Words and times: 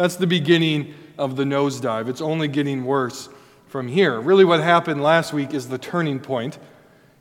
That's 0.00 0.16
the 0.16 0.26
beginning 0.26 0.94
of 1.18 1.36
the 1.36 1.44
nosedive. 1.44 2.08
It's 2.08 2.22
only 2.22 2.48
getting 2.48 2.86
worse 2.86 3.28
from 3.66 3.86
here. 3.86 4.18
Really, 4.18 4.46
what 4.46 4.60
happened 4.60 5.02
last 5.02 5.34
week 5.34 5.52
is 5.52 5.68
the 5.68 5.76
turning 5.76 6.20
point 6.20 6.58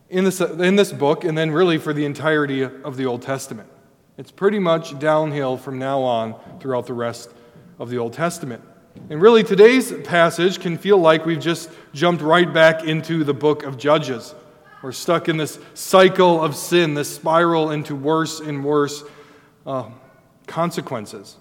in 0.09 0.23
this, 0.23 0.39
in 0.39 0.77
this 0.77 0.94
book, 0.94 1.25
and 1.25 1.38
then 1.38 1.52
really 1.52 1.77
for 1.77 1.91
the 1.91 2.05
entirety 2.05 2.61
of 2.61 2.95
the 2.95 3.05
Old 3.05 3.21
Testament. 3.21 3.67
It's 4.17 4.31
pretty 4.31 4.59
much 4.59 4.97
downhill 4.97 5.58
from 5.58 5.77
now 5.77 5.99
on 5.99 6.36
throughout 6.61 6.88
the 6.88 6.94
rest 6.94 7.33
of 7.80 7.89
the 7.89 7.97
Old 7.97 8.13
Testament. 8.13 8.63
And 9.09 9.21
really, 9.21 9.43
today's 9.43 9.91
passage 10.05 10.61
can 10.61 10.77
feel 10.77 10.99
like 10.99 11.25
we've 11.25 11.38
just 11.38 11.69
jumped 11.91 12.23
right 12.23 12.53
back 12.53 12.86
into 12.86 13.25
the 13.25 13.33
book 13.33 13.64
of 13.64 13.77
Judges. 13.77 14.33
We're 14.81 14.93
stuck 14.93 15.27
in 15.27 15.36
this 15.36 15.59
cycle 15.73 16.41
of 16.41 16.55
sin, 16.55 16.93
this 16.93 17.14
spiral 17.14 17.71
into 17.71 17.93
worse 17.93 18.39
and 18.39 18.64
worse 18.64 19.03
uh, 19.66 19.89
consequences, 20.47 21.36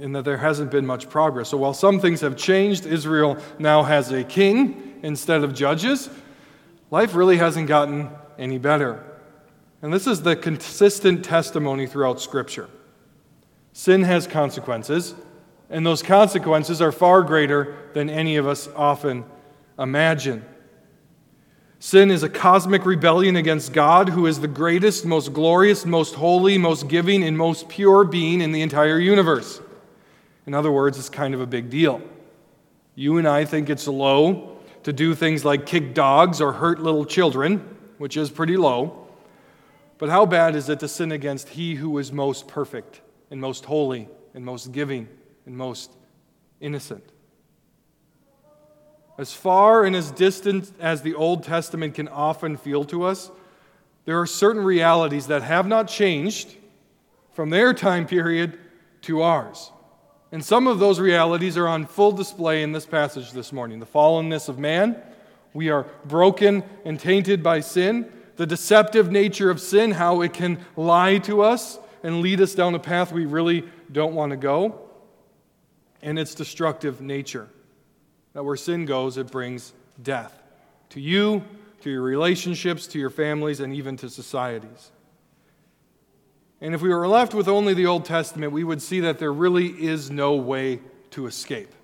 in 0.00 0.12
that 0.12 0.24
there 0.24 0.38
hasn't 0.38 0.70
been 0.70 0.86
much 0.86 1.08
progress. 1.08 1.50
So 1.50 1.56
while 1.56 1.74
some 1.74 2.00
things 2.00 2.20
have 2.20 2.36
changed, 2.36 2.86
Israel 2.86 3.36
now 3.58 3.82
has 3.82 4.10
a 4.10 4.24
king 4.24 5.00
instead 5.02 5.44
of 5.44 5.54
judges, 5.54 6.08
life 6.90 7.14
really 7.14 7.36
hasn't 7.36 7.68
gotten 7.68 8.10
any 8.38 8.58
better. 8.58 9.04
And 9.82 9.92
this 9.92 10.06
is 10.06 10.22
the 10.22 10.36
consistent 10.36 11.24
testimony 11.24 11.86
throughout 11.86 12.20
Scripture. 12.20 12.68
Sin 13.72 14.02
has 14.02 14.26
consequences, 14.26 15.14
and 15.70 15.84
those 15.84 16.02
consequences 16.02 16.80
are 16.80 16.92
far 16.92 17.22
greater 17.22 17.76
than 17.94 18.10
any 18.10 18.36
of 18.36 18.46
us 18.46 18.68
often 18.76 19.24
imagine. 19.78 20.44
Sin 21.78 22.10
is 22.12 22.22
a 22.22 22.28
cosmic 22.28 22.86
rebellion 22.86 23.34
against 23.34 23.72
God, 23.72 24.10
who 24.10 24.26
is 24.26 24.38
the 24.38 24.46
greatest, 24.46 25.04
most 25.04 25.32
glorious, 25.32 25.84
most 25.84 26.14
holy, 26.14 26.58
most 26.58 26.86
giving, 26.86 27.24
and 27.24 27.36
most 27.36 27.68
pure 27.68 28.04
being 28.04 28.40
in 28.40 28.52
the 28.52 28.62
entire 28.62 29.00
universe. 29.00 29.60
In 30.46 30.54
other 30.54 30.72
words, 30.72 30.98
it's 30.98 31.08
kind 31.08 31.34
of 31.34 31.40
a 31.40 31.46
big 31.46 31.70
deal. 31.70 32.02
You 32.94 33.18
and 33.18 33.26
I 33.26 33.44
think 33.44 33.70
it's 33.70 33.86
low 33.86 34.58
to 34.82 34.92
do 34.92 35.14
things 35.14 35.44
like 35.44 35.66
kick 35.66 35.94
dogs 35.94 36.40
or 36.40 36.52
hurt 36.52 36.80
little 36.80 37.04
children, 37.04 37.58
which 37.98 38.16
is 38.16 38.30
pretty 38.30 38.56
low. 38.56 39.06
But 39.98 40.08
how 40.08 40.26
bad 40.26 40.56
is 40.56 40.68
it 40.68 40.80
to 40.80 40.88
sin 40.88 41.12
against 41.12 41.50
He 41.50 41.76
who 41.76 41.96
is 41.98 42.10
most 42.10 42.48
perfect 42.48 43.00
and 43.30 43.40
most 43.40 43.64
holy 43.64 44.08
and 44.34 44.44
most 44.44 44.72
giving 44.72 45.08
and 45.46 45.56
most 45.56 45.92
innocent? 46.60 47.04
As 49.16 49.32
far 49.32 49.84
and 49.84 49.94
as 49.94 50.10
distant 50.10 50.72
as 50.80 51.02
the 51.02 51.14
Old 51.14 51.44
Testament 51.44 51.94
can 51.94 52.08
often 52.08 52.56
feel 52.56 52.84
to 52.86 53.04
us, 53.04 53.30
there 54.04 54.20
are 54.20 54.26
certain 54.26 54.64
realities 54.64 55.28
that 55.28 55.42
have 55.42 55.66
not 55.66 55.86
changed 55.86 56.56
from 57.32 57.50
their 57.50 57.72
time 57.72 58.06
period 58.06 58.58
to 59.02 59.22
ours. 59.22 59.70
And 60.32 60.42
some 60.42 60.66
of 60.66 60.78
those 60.78 60.98
realities 60.98 61.58
are 61.58 61.68
on 61.68 61.84
full 61.84 62.10
display 62.10 62.62
in 62.62 62.72
this 62.72 62.86
passage 62.86 63.32
this 63.32 63.52
morning 63.52 63.78
the 63.78 63.86
fallenness 63.86 64.48
of 64.48 64.58
man. 64.58 65.00
We 65.52 65.68
are 65.68 65.86
broken 66.06 66.64
and 66.86 66.98
tainted 66.98 67.42
by 67.42 67.60
sin. 67.60 68.10
The 68.36 68.46
deceptive 68.46 69.12
nature 69.12 69.50
of 69.50 69.60
sin, 69.60 69.90
how 69.90 70.22
it 70.22 70.32
can 70.32 70.58
lie 70.74 71.18
to 71.18 71.42
us 71.42 71.78
and 72.02 72.22
lead 72.22 72.40
us 72.40 72.54
down 72.54 72.74
a 72.74 72.78
path 72.78 73.12
we 73.12 73.26
really 73.26 73.64
don't 73.92 74.14
want 74.14 74.30
to 74.30 74.36
go. 74.36 74.88
And 76.00 76.18
its 76.18 76.34
destructive 76.34 77.02
nature 77.02 77.48
that 78.32 78.42
where 78.42 78.56
sin 78.56 78.86
goes, 78.86 79.18
it 79.18 79.30
brings 79.30 79.74
death 80.02 80.42
to 80.88 81.00
you, 81.00 81.44
to 81.82 81.90
your 81.90 82.02
relationships, 82.02 82.86
to 82.88 82.98
your 82.98 83.10
families, 83.10 83.60
and 83.60 83.74
even 83.74 83.96
to 83.98 84.08
societies. 84.08 84.90
And 86.62 86.76
if 86.76 86.80
we 86.80 86.90
were 86.90 87.08
left 87.08 87.34
with 87.34 87.48
only 87.48 87.74
the 87.74 87.86
Old 87.86 88.04
Testament, 88.04 88.52
we 88.52 88.62
would 88.62 88.80
see 88.80 89.00
that 89.00 89.18
there 89.18 89.32
really 89.32 89.66
is 89.66 90.12
no 90.12 90.36
way 90.36 90.80
to 91.10 91.26
escape. 91.26 91.74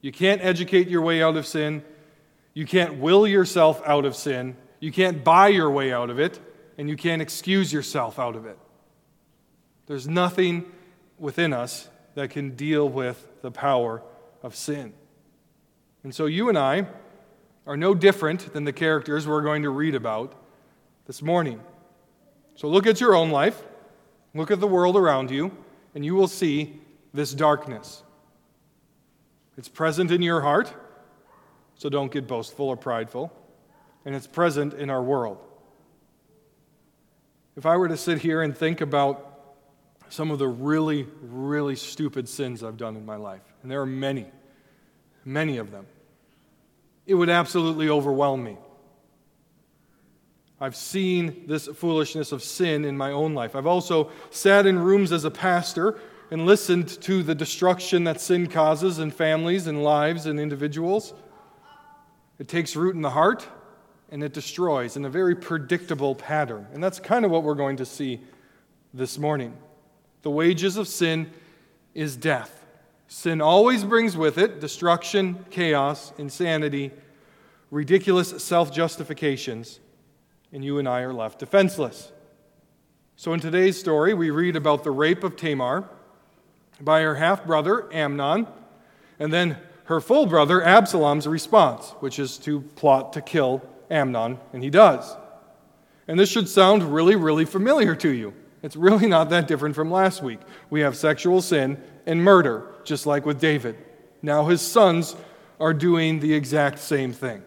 You 0.00 0.12
can't 0.12 0.40
educate 0.40 0.86
your 0.86 1.02
way 1.02 1.20
out 1.20 1.36
of 1.36 1.44
sin. 1.44 1.82
You 2.54 2.66
can't 2.66 2.98
will 2.98 3.26
yourself 3.26 3.82
out 3.84 4.04
of 4.04 4.14
sin. 4.14 4.56
You 4.78 4.92
can't 4.92 5.24
buy 5.24 5.48
your 5.48 5.72
way 5.72 5.92
out 5.92 6.08
of 6.08 6.20
it. 6.20 6.38
And 6.78 6.88
you 6.88 6.96
can't 6.96 7.20
excuse 7.20 7.72
yourself 7.72 8.16
out 8.16 8.36
of 8.36 8.46
it. 8.46 8.56
There's 9.86 10.06
nothing 10.06 10.70
within 11.18 11.52
us 11.52 11.88
that 12.14 12.30
can 12.30 12.54
deal 12.54 12.88
with 12.88 13.26
the 13.42 13.50
power 13.50 14.02
of 14.44 14.54
sin. 14.54 14.92
And 16.04 16.14
so 16.14 16.26
you 16.26 16.48
and 16.48 16.56
I 16.56 16.86
are 17.66 17.76
no 17.76 17.92
different 17.92 18.52
than 18.52 18.64
the 18.64 18.72
characters 18.72 19.26
we're 19.26 19.42
going 19.42 19.64
to 19.64 19.70
read 19.70 19.96
about 19.96 20.32
this 21.06 21.22
morning. 21.22 21.60
So 22.54 22.68
look 22.68 22.86
at 22.86 23.00
your 23.00 23.14
own 23.14 23.30
life, 23.30 23.62
look 24.34 24.50
at 24.50 24.60
the 24.60 24.66
world 24.66 24.96
around 24.96 25.30
you, 25.30 25.56
and 25.94 26.04
you 26.04 26.14
will 26.14 26.28
see 26.28 26.80
this 27.12 27.34
darkness. 27.34 28.02
It's 29.58 29.68
present 29.68 30.10
in 30.10 30.22
your 30.22 30.40
heart, 30.40 30.72
so 31.76 31.88
don't 31.88 32.10
get 32.10 32.26
boastful 32.26 32.68
or 32.68 32.76
prideful, 32.76 33.32
and 34.04 34.14
it's 34.14 34.26
present 34.26 34.74
in 34.74 34.90
our 34.90 35.02
world. 35.02 35.38
If 37.56 37.66
I 37.66 37.76
were 37.76 37.88
to 37.88 37.96
sit 37.96 38.18
here 38.18 38.42
and 38.42 38.56
think 38.56 38.80
about 38.80 39.28
some 40.08 40.30
of 40.30 40.38
the 40.38 40.48
really, 40.48 41.06
really 41.22 41.76
stupid 41.76 42.28
sins 42.28 42.62
I've 42.62 42.76
done 42.76 42.96
in 42.96 43.04
my 43.04 43.16
life, 43.16 43.42
and 43.62 43.70
there 43.70 43.80
are 43.80 43.86
many, 43.86 44.26
many 45.24 45.58
of 45.58 45.70
them, 45.70 45.86
it 47.06 47.14
would 47.14 47.30
absolutely 47.30 47.88
overwhelm 47.88 48.42
me. 48.42 48.56
I've 50.62 50.76
seen 50.76 51.42
this 51.48 51.66
foolishness 51.66 52.30
of 52.30 52.40
sin 52.40 52.84
in 52.84 52.96
my 52.96 53.10
own 53.10 53.34
life. 53.34 53.56
I've 53.56 53.66
also 53.66 54.12
sat 54.30 54.64
in 54.64 54.78
rooms 54.78 55.10
as 55.10 55.24
a 55.24 55.30
pastor 55.30 55.98
and 56.30 56.46
listened 56.46 56.88
to 57.02 57.24
the 57.24 57.34
destruction 57.34 58.04
that 58.04 58.20
sin 58.20 58.46
causes 58.46 59.00
in 59.00 59.10
families 59.10 59.66
and 59.66 59.82
lives 59.82 60.26
and 60.26 60.38
individuals. 60.38 61.14
It 62.38 62.46
takes 62.46 62.76
root 62.76 62.94
in 62.94 63.02
the 63.02 63.10
heart 63.10 63.44
and 64.12 64.22
it 64.22 64.32
destroys 64.32 64.96
in 64.96 65.04
a 65.04 65.10
very 65.10 65.34
predictable 65.34 66.14
pattern. 66.14 66.68
And 66.72 66.80
that's 66.80 67.00
kind 67.00 67.24
of 67.24 67.32
what 67.32 67.42
we're 67.42 67.56
going 67.56 67.78
to 67.78 67.84
see 67.84 68.20
this 68.94 69.18
morning. 69.18 69.56
The 70.22 70.30
wages 70.30 70.76
of 70.76 70.86
sin 70.86 71.32
is 71.92 72.16
death. 72.16 72.64
Sin 73.08 73.40
always 73.40 73.82
brings 73.82 74.16
with 74.16 74.38
it 74.38 74.60
destruction, 74.60 75.44
chaos, 75.50 76.12
insanity, 76.18 76.92
ridiculous 77.72 78.40
self 78.44 78.72
justifications, 78.72 79.80
and 80.52 80.64
you 80.64 80.78
and 80.78 80.88
I 80.88 81.00
are 81.00 81.12
left 81.12 81.38
defenseless. 81.38 82.12
So, 83.16 83.32
in 83.32 83.40
today's 83.40 83.78
story, 83.78 84.14
we 84.14 84.30
read 84.30 84.56
about 84.56 84.84
the 84.84 84.90
rape 84.90 85.24
of 85.24 85.36
Tamar 85.36 85.88
by 86.80 87.02
her 87.02 87.14
half 87.14 87.44
brother, 87.44 87.92
Amnon, 87.92 88.46
and 89.18 89.32
then 89.32 89.56
her 89.84 90.00
full 90.00 90.26
brother, 90.26 90.62
Absalom's 90.62 91.26
response, 91.26 91.90
which 92.00 92.18
is 92.18 92.38
to 92.38 92.60
plot 92.60 93.12
to 93.14 93.20
kill 93.20 93.62
Amnon, 93.90 94.38
and 94.52 94.62
he 94.62 94.70
does. 94.70 95.16
And 96.08 96.18
this 96.18 96.30
should 96.30 96.48
sound 96.48 96.82
really, 96.94 97.16
really 97.16 97.44
familiar 97.44 97.94
to 97.96 98.08
you. 98.08 98.34
It's 98.62 98.76
really 98.76 99.06
not 99.06 99.30
that 99.30 99.48
different 99.48 99.74
from 99.74 99.90
last 99.90 100.22
week. 100.22 100.40
We 100.70 100.80
have 100.80 100.96
sexual 100.96 101.42
sin 101.42 101.82
and 102.06 102.22
murder, 102.22 102.66
just 102.84 103.06
like 103.06 103.26
with 103.26 103.40
David. 103.40 103.76
Now 104.22 104.46
his 104.46 104.60
sons 104.60 105.16
are 105.60 105.74
doing 105.74 106.20
the 106.20 106.32
exact 106.34 106.78
same 106.78 107.12
thing. 107.12 107.42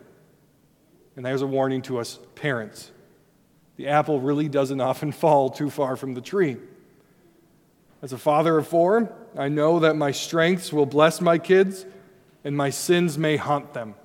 And 1.16 1.26
there's 1.26 1.42
a 1.42 1.48
warning 1.48 1.82
to 1.84 2.00
us 2.00 2.20
parents. 2.36 2.92
The 3.78 3.88
apple 3.88 4.20
really 4.20 4.48
doesn't 4.48 4.82
often 4.82 5.12
fall 5.24 5.50
too 5.50 5.70
far 5.70 5.96
from 5.96 6.14
the 6.14 6.22
tree. 6.22 6.58
As 8.02 8.14
a 8.14 8.18
father 8.18 8.58
of 8.58 8.68
four, 8.68 9.12
I 9.38 9.48
know 9.48 9.80
that 9.80 9.96
my 9.96 10.12
strengths 10.12 10.72
will 10.72 10.86
bless 10.86 11.22
my 11.22 11.38
kids 11.38 11.86
and 12.44 12.56
my 12.56 12.70
sins 12.70 13.18
may 13.18 13.38
haunt 13.38 13.74
them. 13.74 13.96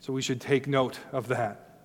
So 0.00 0.12
we 0.12 0.22
should 0.22 0.40
take 0.40 0.68
note 0.68 0.98
of 1.12 1.28
that. 1.28 1.80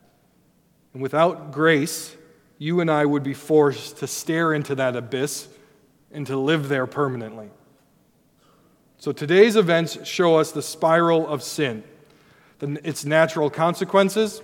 And 0.93 1.01
without 1.01 1.51
grace, 1.51 2.15
you 2.57 2.81
and 2.81 2.91
I 2.91 3.05
would 3.05 3.23
be 3.23 3.33
forced 3.33 3.97
to 3.97 4.07
stare 4.07 4.53
into 4.53 4.75
that 4.75 4.95
abyss 4.95 5.47
and 6.11 6.27
to 6.27 6.37
live 6.37 6.67
there 6.67 6.85
permanently. 6.85 7.49
So 8.97 9.11
today's 9.11 9.55
events 9.55 10.05
show 10.05 10.37
us 10.37 10.51
the 10.51 10.61
spiral 10.61 11.27
of 11.27 11.41
sin, 11.41 11.83
its 12.59 13.05
natural 13.05 13.49
consequences, 13.49 14.41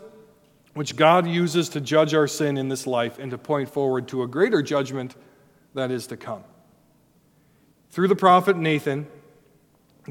which 0.78 0.96
God 0.96 1.28
uses 1.28 1.70
to 1.70 1.82
judge 1.82 2.14
our 2.14 2.28
sin 2.28 2.56
in 2.56 2.70
this 2.70 2.86
life 2.86 3.18
and 3.18 3.32
to 3.32 3.38
point 3.38 3.68
forward 3.68 4.08
to 4.10 4.22
a 4.22 4.28
greater 4.28 4.62
judgment 4.62 5.16
that 5.74 5.90
is 5.90 6.06
to 6.08 6.18
come. 6.18 6.44
Through 7.90 8.10
the 8.10 8.16
prophet 8.16 8.56
Nathan, 8.56 9.08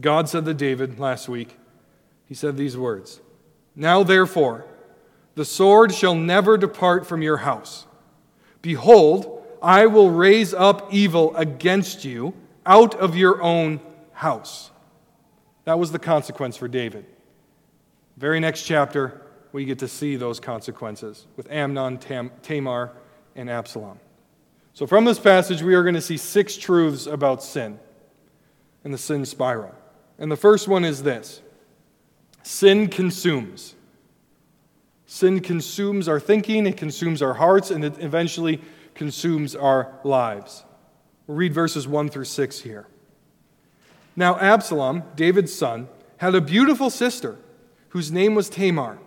God 0.01 0.29
said 0.29 0.45
to 0.45 0.55
David 0.55 0.99
last 0.99 1.29
week, 1.29 1.57
He 2.27 2.35
said 2.35 2.57
these 2.57 2.77
words 2.77 3.21
Now 3.77 4.03
therefore, 4.03 4.67
the 5.37 5.45
sword 5.45 5.95
shall 5.95 6.17
never 6.17 6.59
depart 6.59 7.07
from 7.07 7.23
your 7.23 7.37
house. 7.39 7.87
Behold, 8.61 9.45
I 9.63 9.87
will 9.87 10.11
raise 10.11 10.53
up 10.53 10.93
evil 10.93 11.37
against 11.37 12.05
you 12.05 12.35
out 12.65 12.97
of 12.97 13.17
your 13.17 13.41
own 13.41 13.81
house. 14.13 14.73
That 15.65 15.79
was 15.79 15.93
the 15.93 15.99
consequence 16.01 16.57
for 16.57 16.67
David. 16.67 17.07
Very 18.17 18.41
next 18.41 18.63
chapter, 18.63 19.26
we 19.57 19.65
get 19.65 19.79
to 19.79 19.89
see 19.89 20.17
those 20.17 20.39
consequences 20.39 21.27
with 21.35 21.51
Amnon, 21.51 21.97
Tam, 21.97 22.31
Tamar, 22.43 22.93
and 23.35 23.49
Absalom. 23.49 23.99
So, 24.75 24.87
from 24.87 25.07
this 25.07 25.19
passage, 25.19 25.63
we 25.63 25.75
are 25.75 25.83
going 25.83 25.95
to 25.95 26.03
see 26.03 26.19
six 26.19 26.59
truths 26.59 27.07
about 27.07 27.43
sin 27.43 27.81
and 28.85 28.93
the 28.93 28.99
sin 28.99 29.25
spiral. 29.25 29.75
And 30.19 30.31
the 30.31 30.37
first 30.37 30.69
one 30.69 30.85
is 30.85 31.05
this 31.05 31.41
sin 32.43 32.89
consumes. 32.89 33.75
Sin 35.07 35.41
consumes 35.41 36.07
our 36.07 36.21
thinking, 36.21 36.67
it 36.67 36.77
consumes 36.77 37.23
our 37.23 37.33
hearts, 37.33 37.71
and 37.71 37.83
it 37.83 37.95
eventually 37.99 38.61
consumes 38.95 39.57
our 39.57 39.99
lives. 40.05 40.65
We'll 41.27 41.39
read 41.39 41.55
verses 41.55 41.89
1 41.89 42.11
through 42.11 42.25
6 42.25 42.61
here. 42.61 42.89
Now, 44.15 44.39
Absalom, 44.39 45.05
David's 45.17 45.55
son, 45.55 45.89
had 46.19 46.35
a 46.35 46.43
beautiful 46.43 46.91
sister 46.91 47.39
whose 47.89 48.13
name 48.13 48.35
was 48.35 48.51
Tamar. 48.51 48.99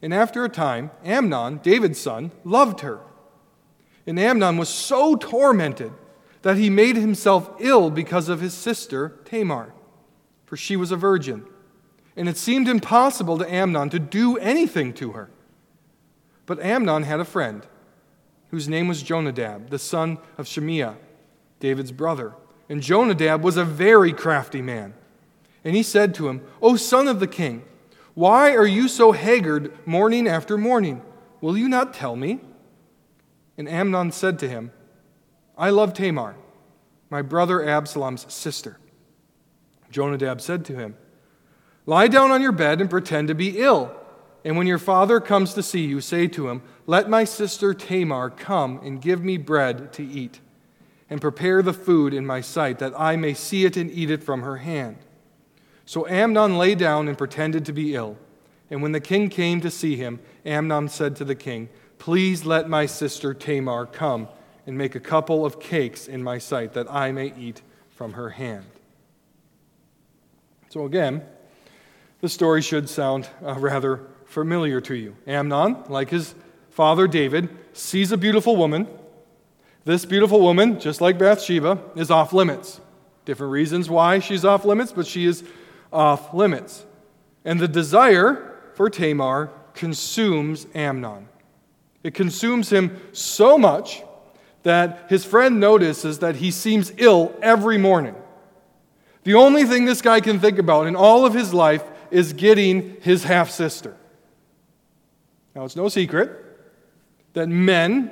And 0.00 0.14
after 0.14 0.44
a 0.44 0.48
time, 0.48 0.90
Amnon, 1.04 1.58
David's 1.58 2.00
son, 2.00 2.30
loved 2.44 2.80
her. 2.80 3.00
And 4.06 4.18
Amnon 4.18 4.56
was 4.56 4.68
so 4.68 5.16
tormented 5.16 5.92
that 6.42 6.56
he 6.56 6.70
made 6.70 6.96
himself 6.96 7.50
ill 7.58 7.90
because 7.90 8.28
of 8.28 8.40
his 8.40 8.54
sister 8.54 9.18
Tamar, 9.24 9.74
for 10.46 10.56
she 10.56 10.76
was 10.76 10.92
a 10.92 10.96
virgin. 10.96 11.44
And 12.16 12.28
it 12.28 12.36
seemed 12.36 12.68
impossible 12.68 13.38
to 13.38 13.52
Amnon 13.52 13.90
to 13.90 13.98
do 13.98 14.36
anything 14.38 14.92
to 14.94 15.12
her. 15.12 15.30
But 16.46 16.60
Amnon 16.60 17.02
had 17.02 17.20
a 17.20 17.24
friend 17.24 17.66
whose 18.50 18.68
name 18.68 18.88
was 18.88 19.02
Jonadab, 19.02 19.68
the 19.70 19.78
son 19.78 20.18
of 20.38 20.46
Shimeah, 20.46 20.96
David's 21.60 21.92
brother. 21.92 22.34
And 22.68 22.82
Jonadab 22.82 23.42
was 23.42 23.56
a 23.56 23.64
very 23.64 24.12
crafty 24.12 24.62
man. 24.62 24.94
And 25.64 25.76
he 25.76 25.82
said 25.82 26.14
to 26.14 26.28
him, 26.28 26.42
O 26.62 26.76
son 26.76 27.08
of 27.08 27.20
the 27.20 27.26
king, 27.26 27.64
why 28.18 28.56
are 28.56 28.66
you 28.66 28.88
so 28.88 29.12
haggard 29.12 29.72
morning 29.86 30.26
after 30.26 30.58
morning? 30.58 31.02
Will 31.40 31.56
you 31.56 31.68
not 31.68 31.94
tell 31.94 32.16
me? 32.16 32.40
And 33.56 33.68
Amnon 33.68 34.10
said 34.10 34.40
to 34.40 34.48
him, 34.48 34.72
I 35.56 35.70
love 35.70 35.94
Tamar, 35.94 36.34
my 37.10 37.22
brother 37.22 37.64
Absalom's 37.64 38.26
sister. 38.28 38.80
Jonadab 39.92 40.40
said 40.40 40.64
to 40.64 40.74
him, 40.74 40.96
Lie 41.86 42.08
down 42.08 42.32
on 42.32 42.42
your 42.42 42.50
bed 42.50 42.80
and 42.80 42.90
pretend 42.90 43.28
to 43.28 43.36
be 43.36 43.60
ill. 43.60 43.94
And 44.44 44.56
when 44.56 44.66
your 44.66 44.80
father 44.80 45.20
comes 45.20 45.54
to 45.54 45.62
see 45.62 45.84
you, 45.84 46.00
say 46.00 46.26
to 46.26 46.48
him, 46.48 46.62
Let 46.88 47.08
my 47.08 47.22
sister 47.22 47.72
Tamar 47.72 48.30
come 48.30 48.80
and 48.82 49.00
give 49.00 49.22
me 49.22 49.36
bread 49.36 49.92
to 49.92 50.02
eat, 50.04 50.40
and 51.08 51.20
prepare 51.20 51.62
the 51.62 51.72
food 51.72 52.12
in 52.12 52.26
my 52.26 52.40
sight, 52.40 52.80
that 52.80 52.98
I 52.98 53.14
may 53.14 53.32
see 53.32 53.64
it 53.64 53.76
and 53.76 53.88
eat 53.92 54.10
it 54.10 54.24
from 54.24 54.42
her 54.42 54.56
hand. 54.56 54.96
So 55.88 56.06
Amnon 56.06 56.58
lay 56.58 56.74
down 56.74 57.08
and 57.08 57.16
pretended 57.16 57.64
to 57.64 57.72
be 57.72 57.94
ill. 57.94 58.18
And 58.68 58.82
when 58.82 58.92
the 58.92 59.00
king 59.00 59.30
came 59.30 59.62
to 59.62 59.70
see 59.70 59.96
him, 59.96 60.20
Amnon 60.44 60.90
said 60.90 61.16
to 61.16 61.24
the 61.24 61.34
king, 61.34 61.70
Please 61.96 62.44
let 62.44 62.68
my 62.68 62.84
sister 62.84 63.32
Tamar 63.32 63.86
come 63.86 64.28
and 64.66 64.76
make 64.76 64.94
a 64.94 65.00
couple 65.00 65.46
of 65.46 65.58
cakes 65.58 66.06
in 66.06 66.22
my 66.22 66.36
sight, 66.36 66.74
that 66.74 66.92
I 66.92 67.10
may 67.10 67.32
eat 67.38 67.62
from 67.88 68.12
her 68.12 68.28
hand. 68.28 68.66
So 70.68 70.84
again, 70.84 71.24
the 72.20 72.28
story 72.28 72.60
should 72.60 72.90
sound 72.90 73.26
uh, 73.42 73.54
rather 73.54 74.02
familiar 74.26 74.82
to 74.82 74.94
you. 74.94 75.16
Amnon, 75.26 75.84
like 75.88 76.10
his 76.10 76.34
father 76.68 77.08
David, 77.08 77.48
sees 77.72 78.12
a 78.12 78.18
beautiful 78.18 78.56
woman. 78.56 78.88
This 79.86 80.04
beautiful 80.04 80.42
woman, 80.42 80.80
just 80.80 81.00
like 81.00 81.16
Bathsheba, 81.16 81.80
is 81.96 82.10
off 82.10 82.34
limits. 82.34 82.78
Different 83.24 83.52
reasons 83.54 83.88
why 83.88 84.18
she's 84.18 84.44
off 84.44 84.66
limits, 84.66 84.92
but 84.92 85.06
she 85.06 85.24
is 85.24 85.42
off 85.92 86.34
limits. 86.34 86.84
And 87.44 87.60
the 87.60 87.68
desire 87.68 88.56
for 88.74 88.90
Tamar 88.90 89.50
consumes 89.74 90.66
Amnon. 90.74 91.28
It 92.02 92.14
consumes 92.14 92.70
him 92.70 93.00
so 93.12 93.58
much 93.58 94.02
that 94.62 95.06
his 95.08 95.24
friend 95.24 95.60
notices 95.60 96.18
that 96.18 96.36
he 96.36 96.50
seems 96.50 96.92
ill 96.96 97.34
every 97.42 97.78
morning. 97.78 98.14
The 99.24 99.34
only 99.34 99.64
thing 99.64 99.84
this 99.84 100.02
guy 100.02 100.20
can 100.20 100.40
think 100.40 100.58
about 100.58 100.86
in 100.86 100.96
all 100.96 101.26
of 101.26 101.34
his 101.34 101.52
life 101.54 101.84
is 102.10 102.32
getting 102.32 102.96
his 103.00 103.24
half 103.24 103.50
sister. 103.50 103.96
Now, 105.54 105.64
it's 105.64 105.76
no 105.76 105.88
secret 105.88 106.30
that 107.34 107.48
men 107.48 108.10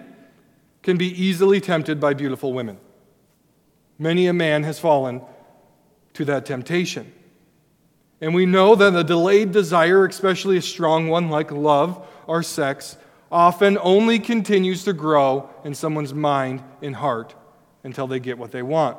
can 0.82 0.96
be 0.96 1.08
easily 1.20 1.60
tempted 1.60 2.00
by 2.00 2.14
beautiful 2.14 2.52
women. 2.52 2.78
Many 3.98 4.26
a 4.26 4.32
man 4.32 4.62
has 4.64 4.78
fallen 4.78 5.22
to 6.14 6.24
that 6.26 6.46
temptation. 6.46 7.12
And 8.20 8.34
we 8.34 8.46
know 8.46 8.74
that 8.74 8.94
a 8.94 9.04
delayed 9.04 9.52
desire, 9.52 10.06
especially 10.06 10.56
a 10.56 10.62
strong 10.62 11.08
one 11.08 11.28
like 11.28 11.50
love 11.50 12.06
or 12.26 12.42
sex, 12.42 12.96
often 13.30 13.76
only 13.82 14.18
continues 14.18 14.84
to 14.84 14.92
grow 14.92 15.50
in 15.64 15.74
someone's 15.74 16.14
mind 16.14 16.62
and 16.80 16.96
heart 16.96 17.34
until 17.84 18.06
they 18.06 18.20
get 18.20 18.38
what 18.38 18.52
they 18.52 18.62
want. 18.62 18.98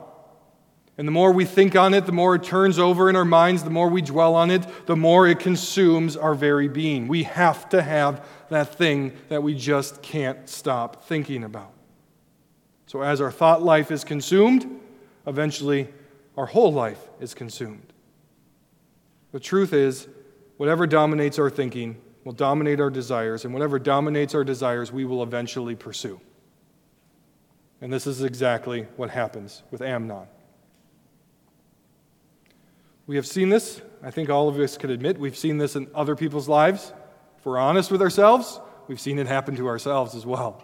And 0.97 1.07
the 1.07 1.11
more 1.11 1.31
we 1.31 1.45
think 1.45 1.75
on 1.75 1.93
it, 1.93 2.05
the 2.07 2.11
more 2.11 2.35
it 2.35 2.43
turns 2.43 2.79
over 2.79 3.09
in 3.09 3.15
our 3.15 3.25
minds, 3.25 3.63
the 3.63 3.69
more 3.69 3.87
we 3.87 4.01
dwell 4.01 4.33
on 4.33 4.49
it, 4.49 4.65
the 4.87 4.95
more 4.95 5.27
it 5.27 5.39
consumes 5.39 6.17
our 6.17 6.33
very 6.33 6.67
being. 6.67 7.07
We 7.07 7.23
have 7.23 7.69
to 7.69 7.83
have 7.83 8.25
that 8.49 8.75
thing 8.75 9.13
that 9.29 9.43
we 9.43 9.53
just 9.53 10.01
can't 10.01 10.49
stop 10.49 11.05
thinking 11.05 11.43
about. 11.43 11.71
So, 12.87 13.03
as 13.03 13.21
our 13.21 13.31
thought 13.31 13.61
life 13.61 13.91
is 13.91 14.03
consumed, 14.03 14.79
eventually 15.27 15.89
our 16.35 16.45
whole 16.47 16.73
life 16.73 16.99
is 17.19 17.33
consumed. 17.33 17.86
The 19.31 19.39
truth 19.39 19.73
is, 19.73 20.07
whatever 20.57 20.87
dominates 20.87 21.37
our 21.39 21.49
thinking 21.49 21.97
will 22.23 22.33
dominate 22.33 22.79
our 22.79 22.89
desires, 22.89 23.45
and 23.45 23.53
whatever 23.53 23.79
dominates 23.79 24.35
our 24.35 24.43
desires, 24.43 24.91
we 24.91 25.05
will 25.05 25.23
eventually 25.23 25.75
pursue. 25.75 26.19
And 27.81 27.93
this 27.93 28.07
is 28.07 28.23
exactly 28.23 28.87
what 28.95 29.09
happens 29.09 29.63
with 29.71 29.81
Amnon. 29.81 30.27
We 33.05 33.15
have 33.15 33.27
seen 33.27 33.49
this. 33.49 33.81
I 34.03 34.11
think 34.11 34.29
all 34.29 34.49
of 34.49 34.59
us 34.59 34.77
could 34.77 34.89
admit 34.89 35.17
we've 35.17 35.37
seen 35.37 35.57
this 35.57 35.75
in 35.75 35.87
other 35.95 36.15
people's 36.15 36.49
lives. 36.49 36.91
If 37.37 37.45
we're 37.45 37.57
honest 37.57 37.91
with 37.91 38.01
ourselves, 38.01 38.59
we've 38.87 38.99
seen 38.99 39.19
it 39.19 39.27
happen 39.27 39.55
to 39.55 39.67
ourselves 39.67 40.15
as 40.15 40.25
well. 40.25 40.63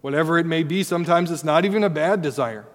Whatever 0.00 0.38
it 0.38 0.46
may 0.46 0.62
be, 0.62 0.82
sometimes 0.82 1.30
it's 1.30 1.44
not 1.44 1.64
even 1.64 1.84
a 1.84 1.90
bad 1.90 2.22
desire. 2.22 2.66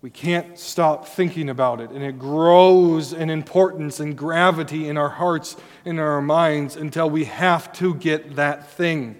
We 0.00 0.10
can't 0.10 0.58
stop 0.58 1.08
thinking 1.08 1.48
about 1.48 1.80
it, 1.80 1.90
and 1.90 2.04
it 2.04 2.18
grows 2.18 3.12
in 3.12 3.30
importance 3.30 3.98
and 3.98 4.16
gravity 4.16 4.88
in 4.88 4.96
our 4.96 5.08
hearts 5.08 5.56
and 5.84 5.98
in 5.98 6.04
our 6.04 6.22
minds 6.22 6.76
until 6.76 7.10
we 7.10 7.24
have 7.24 7.72
to 7.74 7.94
get 7.94 8.36
that 8.36 8.70
thing. 8.70 9.18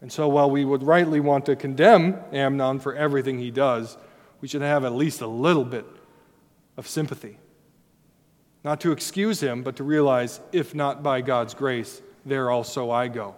And 0.00 0.12
so, 0.12 0.28
while 0.28 0.48
we 0.48 0.64
would 0.64 0.84
rightly 0.84 1.18
want 1.18 1.46
to 1.46 1.56
condemn 1.56 2.18
Amnon 2.32 2.78
for 2.78 2.94
everything 2.94 3.40
he 3.40 3.50
does, 3.50 3.96
we 4.40 4.46
should 4.46 4.62
have 4.62 4.84
at 4.84 4.92
least 4.92 5.20
a 5.22 5.26
little 5.26 5.64
bit 5.64 5.84
of 6.76 6.86
sympathy. 6.86 7.38
Not 8.62 8.80
to 8.82 8.92
excuse 8.92 9.40
him, 9.40 9.64
but 9.64 9.74
to 9.76 9.84
realize, 9.84 10.40
if 10.52 10.72
not 10.72 11.02
by 11.02 11.20
God's 11.20 11.54
grace, 11.54 12.00
there 12.24 12.48
also 12.48 12.90
I 12.92 13.08
go. 13.08 13.34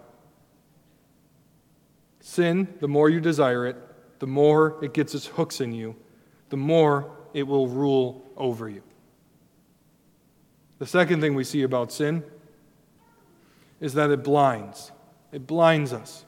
Sin, 2.20 2.68
the 2.80 2.88
more 2.88 3.08
you 3.08 3.20
desire 3.20 3.66
it, 3.66 3.76
the 4.20 4.26
more 4.26 4.76
it 4.82 4.94
gets 4.94 5.14
its 5.14 5.26
hooks 5.26 5.60
in 5.60 5.72
you, 5.72 5.96
the 6.50 6.56
more 6.56 7.10
it 7.34 7.42
will 7.42 7.66
rule 7.66 8.30
over 8.36 8.68
you. 8.68 8.82
The 10.78 10.86
second 10.86 11.20
thing 11.20 11.34
we 11.34 11.44
see 11.44 11.62
about 11.62 11.90
sin 11.90 12.22
is 13.80 13.94
that 13.94 14.10
it 14.10 14.22
blinds. 14.22 14.92
It 15.32 15.46
blinds 15.46 15.92
us. 15.92 16.24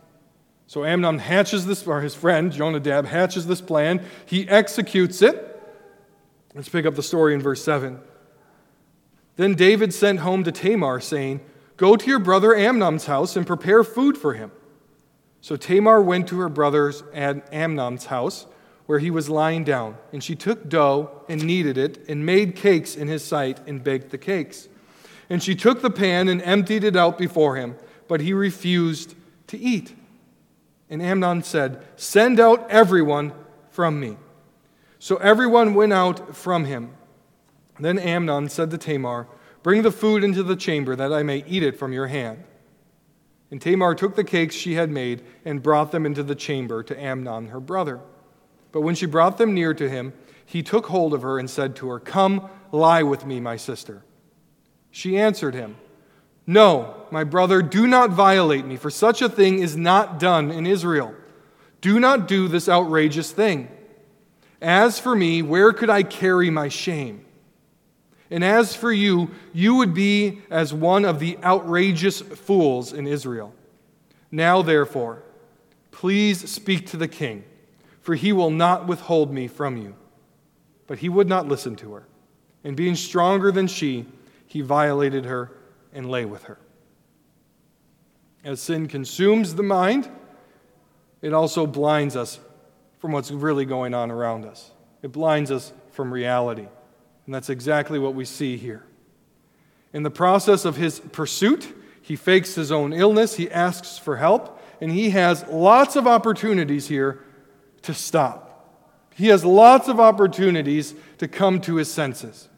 So 0.66 0.84
Amnon 0.84 1.18
hatches 1.18 1.66
this, 1.66 1.86
or 1.86 2.00
his 2.00 2.14
friend 2.14 2.50
Jonadab 2.50 3.06
hatches 3.06 3.46
this 3.46 3.60
plan. 3.60 4.02
He 4.24 4.48
executes 4.48 5.20
it. 5.20 5.48
Let's 6.54 6.68
pick 6.68 6.86
up 6.86 6.94
the 6.94 7.02
story 7.02 7.34
in 7.34 7.40
verse 7.40 7.62
7. 7.62 8.00
Then 9.36 9.54
David 9.54 9.92
sent 9.92 10.20
home 10.20 10.44
to 10.44 10.52
Tamar, 10.52 11.00
saying, 11.00 11.40
Go 11.76 11.96
to 11.96 12.06
your 12.06 12.18
brother 12.18 12.54
Amnon's 12.54 13.06
house 13.06 13.36
and 13.36 13.46
prepare 13.46 13.84
food 13.84 14.16
for 14.16 14.34
him. 14.34 14.50
So 15.42 15.56
Tamar 15.56 16.00
went 16.00 16.28
to 16.28 16.38
her 16.38 16.48
brother's 16.48 17.02
Amnon's 17.12 18.06
house, 18.06 18.46
where 18.86 19.00
he 19.00 19.10
was 19.10 19.28
lying 19.28 19.64
down, 19.64 19.96
and 20.12 20.22
she 20.22 20.36
took 20.36 20.68
dough 20.68 21.10
and 21.28 21.42
kneaded 21.42 21.76
it, 21.76 22.08
and 22.08 22.24
made 22.24 22.54
cakes 22.54 22.94
in 22.94 23.08
his 23.08 23.24
sight, 23.24 23.58
and 23.66 23.82
baked 23.82 24.10
the 24.10 24.18
cakes. 24.18 24.68
And 25.28 25.42
she 25.42 25.56
took 25.56 25.82
the 25.82 25.90
pan 25.90 26.28
and 26.28 26.40
emptied 26.42 26.84
it 26.84 26.94
out 26.94 27.18
before 27.18 27.56
him, 27.56 27.74
but 28.06 28.20
he 28.20 28.32
refused 28.32 29.16
to 29.48 29.58
eat. 29.58 29.94
And 30.88 31.02
Amnon 31.02 31.42
said, 31.42 31.82
Send 31.96 32.38
out 32.38 32.70
everyone 32.70 33.32
from 33.70 33.98
me. 33.98 34.18
So 35.00 35.16
everyone 35.16 35.74
went 35.74 35.92
out 35.92 36.36
from 36.36 36.66
him. 36.66 36.92
Then 37.80 37.98
Amnon 37.98 38.48
said 38.48 38.70
to 38.70 38.78
Tamar, 38.78 39.26
Bring 39.64 39.82
the 39.82 39.90
food 39.90 40.22
into 40.22 40.44
the 40.44 40.54
chamber, 40.54 40.94
that 40.94 41.12
I 41.12 41.24
may 41.24 41.44
eat 41.48 41.64
it 41.64 41.76
from 41.76 41.92
your 41.92 42.06
hand. 42.06 42.44
And 43.52 43.60
Tamar 43.60 43.94
took 43.94 44.16
the 44.16 44.24
cakes 44.24 44.54
she 44.54 44.74
had 44.74 44.90
made 44.90 45.22
and 45.44 45.62
brought 45.62 45.92
them 45.92 46.06
into 46.06 46.22
the 46.22 46.34
chamber 46.34 46.82
to 46.84 46.98
Amnon, 46.98 47.48
her 47.48 47.60
brother. 47.60 48.00
But 48.72 48.80
when 48.80 48.94
she 48.94 49.04
brought 49.04 49.36
them 49.36 49.52
near 49.52 49.74
to 49.74 49.90
him, 49.90 50.14
he 50.46 50.62
took 50.62 50.86
hold 50.86 51.12
of 51.12 51.20
her 51.20 51.38
and 51.38 51.50
said 51.50 51.76
to 51.76 51.90
her, 51.90 52.00
Come, 52.00 52.48
lie 52.72 53.02
with 53.02 53.26
me, 53.26 53.40
my 53.40 53.56
sister. 53.56 54.04
She 54.90 55.18
answered 55.18 55.54
him, 55.54 55.76
No, 56.46 57.04
my 57.10 57.24
brother, 57.24 57.60
do 57.60 57.86
not 57.86 58.08
violate 58.08 58.64
me, 58.64 58.78
for 58.78 58.88
such 58.88 59.20
a 59.20 59.28
thing 59.28 59.58
is 59.58 59.76
not 59.76 60.18
done 60.18 60.50
in 60.50 60.66
Israel. 60.66 61.14
Do 61.82 62.00
not 62.00 62.26
do 62.26 62.48
this 62.48 62.70
outrageous 62.70 63.32
thing. 63.32 63.68
As 64.62 64.98
for 64.98 65.14
me, 65.14 65.42
where 65.42 65.74
could 65.74 65.90
I 65.90 66.04
carry 66.04 66.48
my 66.48 66.68
shame? 66.68 67.26
And 68.32 68.42
as 68.42 68.74
for 68.74 68.90
you, 68.90 69.30
you 69.52 69.74
would 69.74 69.92
be 69.92 70.40
as 70.50 70.72
one 70.72 71.04
of 71.04 71.20
the 71.20 71.36
outrageous 71.44 72.22
fools 72.22 72.94
in 72.94 73.06
Israel. 73.06 73.54
Now, 74.30 74.62
therefore, 74.62 75.22
please 75.90 76.50
speak 76.50 76.86
to 76.86 76.96
the 76.96 77.08
king, 77.08 77.44
for 78.00 78.14
he 78.14 78.32
will 78.32 78.50
not 78.50 78.86
withhold 78.86 79.30
me 79.30 79.48
from 79.48 79.76
you. 79.76 79.94
But 80.86 81.00
he 81.00 81.10
would 81.10 81.28
not 81.28 81.46
listen 81.46 81.76
to 81.76 81.92
her. 81.92 82.08
And 82.64 82.74
being 82.74 82.96
stronger 82.96 83.52
than 83.52 83.66
she, 83.66 84.06
he 84.46 84.62
violated 84.62 85.26
her 85.26 85.52
and 85.92 86.10
lay 86.10 86.24
with 86.24 86.44
her. 86.44 86.58
As 88.44 88.62
sin 88.62 88.88
consumes 88.88 89.56
the 89.56 89.62
mind, 89.62 90.08
it 91.20 91.34
also 91.34 91.66
blinds 91.66 92.16
us 92.16 92.40
from 92.98 93.12
what's 93.12 93.30
really 93.30 93.66
going 93.66 93.92
on 93.92 94.10
around 94.10 94.46
us. 94.46 94.70
It 95.02 95.12
blinds 95.12 95.50
us 95.50 95.74
from 95.90 96.10
reality. 96.10 96.68
And 97.26 97.34
that's 97.34 97.50
exactly 97.50 97.98
what 97.98 98.14
we 98.14 98.24
see 98.24 98.56
here. 98.56 98.84
In 99.92 100.02
the 100.02 100.10
process 100.10 100.64
of 100.64 100.76
his 100.76 101.00
pursuit, 101.00 101.74
he 102.00 102.16
fakes 102.16 102.54
his 102.54 102.72
own 102.72 102.92
illness, 102.92 103.36
he 103.36 103.50
asks 103.50 103.98
for 103.98 104.16
help, 104.16 104.60
and 104.80 104.90
he 104.90 105.10
has 105.10 105.44
lots 105.48 105.94
of 105.94 106.06
opportunities 106.06 106.88
here 106.88 107.22
to 107.82 107.94
stop. 107.94 108.48
He 109.14 109.28
has 109.28 109.44
lots 109.44 109.88
of 109.88 110.00
opportunities 110.00 110.94
to 111.18 111.28
come 111.28 111.60
to 111.62 111.76
his 111.76 111.92
senses. 111.92 112.48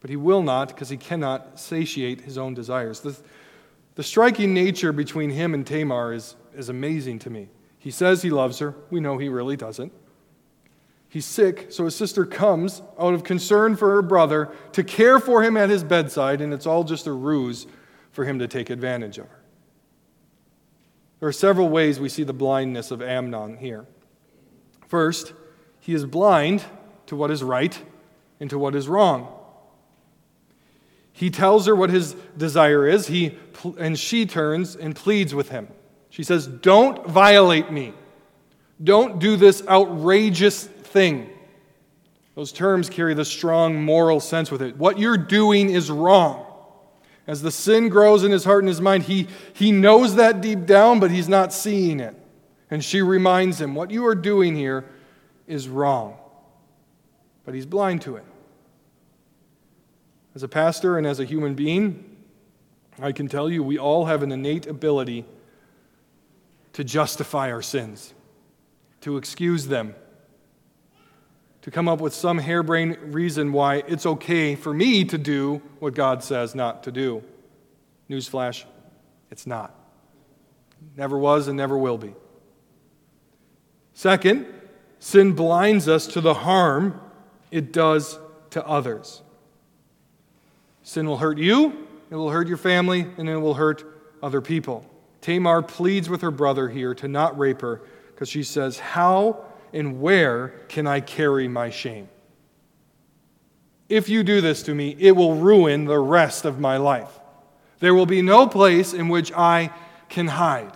But 0.00 0.10
he 0.10 0.16
will 0.16 0.42
not 0.42 0.68
because 0.68 0.88
he 0.88 0.96
cannot 0.96 1.58
satiate 1.58 2.22
his 2.22 2.36
own 2.36 2.54
desires. 2.54 3.00
The, 3.00 3.16
the 3.94 4.02
striking 4.02 4.52
nature 4.52 4.92
between 4.92 5.30
him 5.30 5.54
and 5.54 5.66
Tamar 5.66 6.12
is, 6.12 6.36
is 6.54 6.68
amazing 6.68 7.20
to 7.20 7.30
me. 7.30 7.48
He 7.78 7.90
says 7.90 8.22
he 8.22 8.30
loves 8.30 8.58
her. 8.58 8.74
We 8.90 9.00
know 9.00 9.18
he 9.18 9.28
really 9.28 9.56
doesn't. 9.56 9.92
He's 11.12 11.26
sick, 11.26 11.66
so 11.68 11.84
his 11.84 11.94
sister 11.94 12.24
comes 12.24 12.80
out 12.98 13.12
of 13.12 13.22
concern 13.22 13.76
for 13.76 13.90
her 13.90 14.00
brother 14.00 14.50
to 14.72 14.82
care 14.82 15.20
for 15.20 15.42
him 15.42 15.58
at 15.58 15.68
his 15.68 15.84
bedside, 15.84 16.40
and 16.40 16.54
it's 16.54 16.64
all 16.64 16.84
just 16.84 17.06
a 17.06 17.12
ruse 17.12 17.66
for 18.12 18.24
him 18.24 18.38
to 18.38 18.48
take 18.48 18.70
advantage 18.70 19.18
of 19.18 19.28
her. 19.28 19.42
There 21.20 21.28
are 21.28 21.32
several 21.32 21.68
ways 21.68 22.00
we 22.00 22.08
see 22.08 22.24
the 22.24 22.32
blindness 22.32 22.90
of 22.90 23.02
Amnon 23.02 23.58
here. 23.58 23.84
First, 24.88 25.34
he 25.80 25.92
is 25.92 26.06
blind 26.06 26.64
to 27.08 27.14
what 27.14 27.30
is 27.30 27.42
right 27.42 27.78
and 28.40 28.48
to 28.48 28.58
what 28.58 28.74
is 28.74 28.88
wrong. 28.88 29.28
He 31.12 31.28
tells 31.28 31.66
her 31.66 31.76
what 31.76 31.90
his 31.90 32.16
desire 32.38 32.88
is, 32.88 33.08
he, 33.08 33.36
and 33.78 33.98
she 33.98 34.24
turns 34.24 34.76
and 34.76 34.96
pleads 34.96 35.34
with 35.34 35.50
him. 35.50 35.68
She 36.08 36.22
says, 36.22 36.46
Don't 36.46 37.06
violate 37.06 37.70
me. 37.70 37.92
Don't 38.82 39.18
do 39.18 39.36
this 39.36 39.62
outrageous 39.68 40.70
thing. 40.92 41.30
Those 42.34 42.52
terms 42.52 42.88
carry 42.88 43.14
the 43.14 43.24
strong 43.24 43.82
moral 43.82 44.20
sense 44.20 44.50
with 44.50 44.62
it. 44.62 44.76
What 44.76 44.98
you're 44.98 45.18
doing 45.18 45.70
is 45.70 45.90
wrong. 45.90 46.46
As 47.26 47.42
the 47.42 47.50
sin 47.50 47.88
grows 47.88 48.24
in 48.24 48.32
his 48.32 48.44
heart 48.44 48.60
and 48.60 48.68
his 48.68 48.80
mind, 48.80 49.04
he, 49.04 49.28
he 49.52 49.70
knows 49.70 50.16
that 50.16 50.40
deep 50.40 50.66
down, 50.66 50.98
but 50.98 51.10
he's 51.10 51.28
not 51.28 51.52
seeing 51.52 52.00
it. 52.00 52.16
And 52.70 52.82
she 52.82 53.02
reminds 53.02 53.60
him, 53.60 53.74
What 53.74 53.90
you 53.90 54.06
are 54.06 54.14
doing 54.14 54.56
here 54.56 54.86
is 55.46 55.68
wrong. 55.68 56.16
But 57.44 57.54
he's 57.54 57.66
blind 57.66 58.02
to 58.02 58.16
it. 58.16 58.24
As 60.34 60.42
a 60.42 60.48
pastor 60.48 60.96
and 60.96 61.06
as 61.06 61.20
a 61.20 61.24
human 61.24 61.54
being, 61.54 62.16
I 62.98 63.12
can 63.12 63.28
tell 63.28 63.50
you 63.50 63.62
we 63.62 63.78
all 63.78 64.06
have 64.06 64.22
an 64.22 64.32
innate 64.32 64.66
ability 64.66 65.26
to 66.72 66.82
justify 66.82 67.52
our 67.52 67.62
sins, 67.62 68.14
to 69.02 69.18
excuse 69.18 69.66
them, 69.66 69.94
to 71.62 71.70
come 71.70 71.88
up 71.88 72.00
with 72.00 72.12
some 72.12 72.38
harebrained 72.38 73.14
reason 73.14 73.52
why 73.52 73.76
it's 73.86 74.04
okay 74.04 74.54
for 74.54 74.74
me 74.74 75.04
to 75.04 75.16
do 75.16 75.62
what 75.78 75.94
God 75.94 76.22
says 76.22 76.54
not 76.54 76.82
to 76.84 76.92
do. 76.92 77.22
Newsflash, 78.10 78.64
it's 79.30 79.46
not. 79.46 79.74
Never 80.96 81.16
was 81.16 81.48
and 81.48 81.56
never 81.56 81.78
will 81.78 81.98
be. 81.98 82.14
Second, 83.94 84.46
sin 84.98 85.32
blinds 85.32 85.88
us 85.88 86.06
to 86.08 86.20
the 86.20 86.34
harm 86.34 87.00
it 87.50 87.72
does 87.72 88.18
to 88.50 88.66
others. 88.66 89.22
Sin 90.82 91.06
will 91.06 91.18
hurt 91.18 91.38
you, 91.38 91.86
it 92.10 92.16
will 92.16 92.30
hurt 92.30 92.48
your 92.48 92.56
family, 92.56 93.06
and 93.16 93.28
it 93.28 93.36
will 93.36 93.54
hurt 93.54 93.84
other 94.22 94.40
people. 94.40 94.84
Tamar 95.20 95.62
pleads 95.62 96.08
with 96.10 96.22
her 96.22 96.32
brother 96.32 96.68
here 96.68 96.94
to 96.96 97.06
not 97.06 97.38
rape 97.38 97.60
her 97.60 97.82
because 98.08 98.28
she 98.28 98.42
says, 98.42 98.80
How 98.80 99.44
and 99.72 100.00
where 100.00 100.48
can 100.68 100.86
I 100.86 101.00
carry 101.00 101.48
my 101.48 101.70
shame? 101.70 102.08
If 103.88 104.08
you 104.08 104.22
do 104.22 104.40
this 104.40 104.62
to 104.64 104.74
me, 104.74 104.96
it 104.98 105.12
will 105.12 105.34
ruin 105.34 105.84
the 105.84 105.98
rest 105.98 106.44
of 106.44 106.58
my 106.58 106.76
life. 106.76 107.20
There 107.80 107.94
will 107.94 108.06
be 108.06 108.22
no 108.22 108.46
place 108.46 108.92
in 108.92 109.08
which 109.08 109.32
I 109.32 109.70
can 110.08 110.28
hide. 110.28 110.72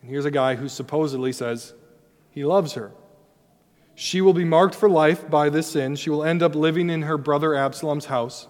And 0.00 0.10
here's 0.10 0.24
a 0.24 0.30
guy 0.30 0.54
who 0.54 0.68
supposedly 0.68 1.32
says 1.32 1.74
he 2.30 2.44
loves 2.44 2.72
her. 2.72 2.92
She 3.94 4.20
will 4.20 4.34
be 4.34 4.44
marked 4.44 4.74
for 4.74 4.88
life 4.88 5.28
by 5.30 5.48
this 5.48 5.68
sin. 5.68 5.96
She 5.96 6.10
will 6.10 6.24
end 6.24 6.42
up 6.42 6.54
living 6.54 6.90
in 6.90 7.02
her 7.02 7.16
brother 7.16 7.54
Absalom's 7.54 8.06
house. 8.06 8.46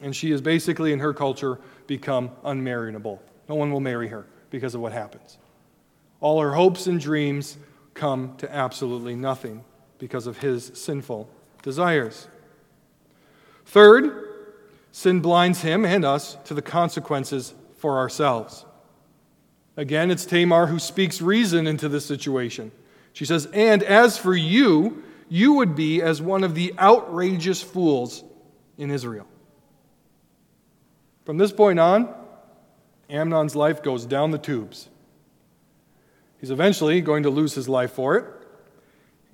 And 0.00 0.14
she 0.14 0.30
is 0.30 0.40
basically, 0.40 0.92
in 0.92 1.00
her 1.00 1.12
culture, 1.12 1.58
become 1.86 2.30
unmarriable. 2.44 3.20
No 3.48 3.56
one 3.56 3.72
will 3.72 3.80
marry 3.80 4.08
her 4.08 4.26
because 4.50 4.74
of 4.74 4.80
what 4.80 4.92
happens. 4.92 5.38
All 6.20 6.40
her 6.40 6.52
hopes 6.52 6.86
and 6.86 7.00
dreams 7.00 7.58
come 7.98 8.36
to 8.38 8.54
absolutely 8.54 9.14
nothing 9.14 9.64
because 9.98 10.26
of 10.26 10.38
his 10.38 10.70
sinful 10.74 11.28
desires. 11.62 12.28
Third, 13.66 14.28
sin 14.92 15.20
blinds 15.20 15.60
him 15.60 15.84
and 15.84 16.04
us 16.04 16.38
to 16.44 16.54
the 16.54 16.62
consequences 16.62 17.52
for 17.76 17.98
ourselves. 17.98 18.64
Again, 19.76 20.10
it's 20.10 20.24
Tamar 20.24 20.66
who 20.66 20.78
speaks 20.78 21.20
reason 21.20 21.66
into 21.66 21.88
this 21.88 22.06
situation. 22.06 22.72
She 23.12 23.24
says, 23.24 23.46
And 23.52 23.82
as 23.82 24.16
for 24.16 24.34
you, 24.34 25.02
you 25.28 25.54
would 25.54 25.76
be 25.76 26.00
as 26.00 26.22
one 26.22 26.44
of 26.44 26.54
the 26.54 26.74
outrageous 26.78 27.62
fools 27.62 28.24
in 28.76 28.90
Israel. 28.90 29.26
From 31.24 31.36
this 31.36 31.52
point 31.52 31.78
on, 31.78 32.14
Amnon's 33.10 33.54
life 33.54 33.82
goes 33.82 34.06
down 34.06 34.30
the 34.30 34.38
tubes. 34.38 34.88
He's 36.40 36.50
eventually 36.50 37.00
going 37.00 37.24
to 37.24 37.30
lose 37.30 37.54
his 37.54 37.68
life 37.68 37.92
for 37.92 38.16
it. 38.16 38.24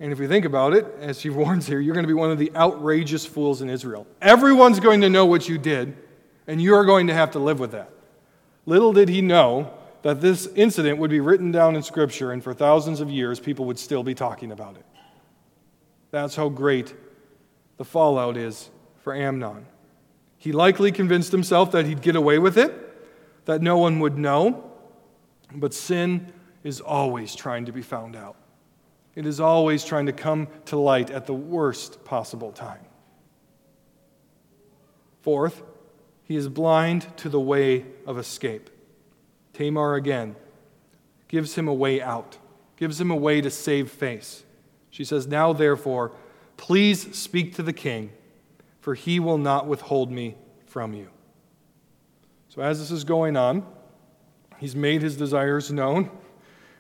And 0.01 0.13
if 0.13 0.19
you 0.19 0.27
think 0.27 0.45
about 0.45 0.75
it, 0.75 0.87
as 1.01 1.23
he 1.23 1.31
warns 1.43 1.67
here, 1.67 1.81
you're 1.81 1.95
going 1.95 2.05
to 2.05 2.09
be 2.09 2.15
one 2.15 2.31
of 2.31 2.39
the 2.39 2.55
outrageous 2.57 3.25
fools 3.25 3.63
in 3.63 3.71
Israel. 3.71 4.07
Everyone's 4.21 4.81
going 4.81 5.01
to 5.03 5.11
know 5.11 5.27
what 5.27 5.49
you 5.49 5.59
did, 5.59 5.97
and 6.47 6.61
you're 6.61 6.85
going 6.85 7.07
to 7.07 7.15
have 7.15 7.31
to 7.33 7.39
live 7.39 7.61
with 7.61 7.73
that. 7.73 7.91
Little 8.67 8.93
did 8.93 9.09
he 9.09 9.21
know 9.21 9.73
that 10.03 10.21
this 10.21 10.47
incident 10.55 10.99
would 10.99 11.11
be 11.11 11.21
written 11.21 11.51
down 11.51 11.77
in 11.77 11.83
Scripture, 11.83 12.33
and 12.33 12.43
for 12.43 12.53
thousands 12.53 13.01
of 13.01 13.11
years, 13.11 13.41
people 13.41 13.65
would 13.65 13.79
still 13.79 14.03
be 14.03 14.15
talking 14.15 14.53
about 14.53 14.77
it. 14.77 14.85
That's 16.11 16.37
how 16.37 16.49
great 16.49 16.95
the 17.79 17.85
fallout 17.85 18.37
is 18.37 18.71
for 19.03 19.15
Amnon. 19.15 19.67
He 20.37 20.53
likely 20.53 20.93
convinced 20.93 21.33
himself 21.33 21.73
that 21.73 21.87
he'd 21.87 22.03
get 22.03 22.17
away 22.17 22.39
with 22.39 22.59
it, 22.59 22.75
that 23.47 23.63
no 23.63 23.79
one 23.79 23.99
would 24.01 24.19
know, 24.19 24.71
but 25.55 25.73
sin 25.73 26.34
is 26.65 26.81
always 26.81 27.35
trying 27.37 27.67
to 27.67 27.73
be 27.73 27.83
found 27.83 28.17
out. 28.17 28.37
It 29.15 29.27
is 29.27 29.39
always 29.39 29.85
trying 29.85 30.07
to 30.07 30.13
come 30.13 30.49
to 30.67 30.77
light 30.77 31.11
at 31.11 31.27
the 31.27 31.35
worst 31.35 32.05
possible 32.05 32.51
time. 32.51 32.85
Fourth, 35.23 35.63
he 36.25 36.37
is 36.37 36.49
blind 36.49 37.07
to 37.19 37.29
the 37.29 37.41
way 37.41 37.87
of 38.07 38.19
escape. 38.19 38.71
Tamar 39.53 39.95
again 39.95 40.35
gives 41.29 41.55
him 41.55 41.69
a 41.69 41.75
way 41.75 42.03
out, 42.03 42.39
gives 42.77 43.01
him 43.01 43.11
a 43.11 43.17
way 43.17 43.41
to 43.41 43.51
save 43.51 43.91
face. 43.91 44.45
She 44.91 45.05
says, 45.05 45.27
Now 45.27 45.53
therefore, 45.53 46.13
please 46.57 47.17
speak 47.17 47.55
to 47.55 47.63
the 47.63 47.73
king, 47.73 48.11
for 48.81 48.95
he 48.95 49.21
will 49.21 49.39
not 49.39 49.67
withhold 49.67 50.11
me 50.11 50.37
from 50.67 50.93
you. 50.93 51.11
So 52.49 52.63
as 52.63 52.79
this 52.79 52.91
is 52.91 53.05
going 53.05 53.37
on, 53.37 53.67
he's 54.59 54.77
made 54.77 55.03
his 55.03 55.17
desires 55.17 55.71
known. 55.71 56.11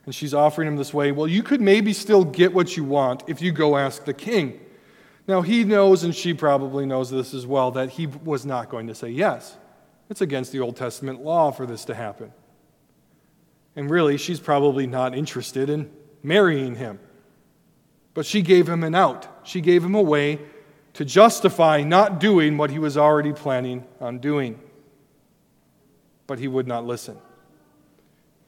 And 0.05 0.15
she's 0.15 0.35
offering 0.35 0.69
him 0.69 0.77
this 0.77 0.93
way 0.93 1.13
well, 1.13 1.27
you 1.27 1.43
could 1.43 1.61
maybe 1.61 1.93
still 1.93 2.25
get 2.25 2.53
what 2.53 2.77
you 2.77 2.85
want 2.85 3.23
if 3.27 3.41
you 3.41 3.53
go 3.53 3.77
ask 3.77 4.05
the 4.05 4.15
king. 4.15 4.61
Now, 5.27 5.41
he 5.41 5.65
knows, 5.65 6.05
and 6.05 6.15
she 6.15 6.35
probably 6.35 6.85
knows 6.85 7.11
this 7.11 7.33
as 7.33 7.47
well, 7.47 7.71
that 7.71 7.91
he 7.91 8.07
was 8.07 8.45
not 8.45 8.69
going 8.69 8.89
to 8.89 8.95
say 8.95 9.09
yes. 9.09 9.57
It's 10.11 10.21
against 10.21 10.53
the 10.53 10.61
Old 10.61 10.77
Testament 10.77 11.23
law 11.23 11.51
for 11.51 11.65
this 11.65 11.87
to 11.87 11.95
happen. 11.95 12.33
And 13.75 13.91
really, 13.91 14.19
she's 14.19 14.39
probably 14.39 14.87
not 14.87 15.15
interested 15.15 15.71
in 15.71 15.91
marrying 16.23 16.75
him. 16.75 17.01
But 18.13 18.27
she 18.27 18.43
gave 18.43 18.69
him 18.69 18.85
an 18.85 18.95
out. 18.95 19.47
She 19.47 19.61
gave 19.61 19.83
him 19.83 19.95
a 19.95 20.03
way 20.03 20.41
to 20.93 21.05
justify 21.05 21.83
not 21.83 22.21
doing 22.21 22.57
what 22.57 22.71
he 22.71 22.79
was 22.79 22.97
already 22.97 23.33
planning 23.33 23.85
on 24.01 24.19
doing. 24.19 24.61
But 26.27 26.39
he 26.39 26.49
would 26.49 26.69
not 26.69 26.87
listen. 26.87 27.19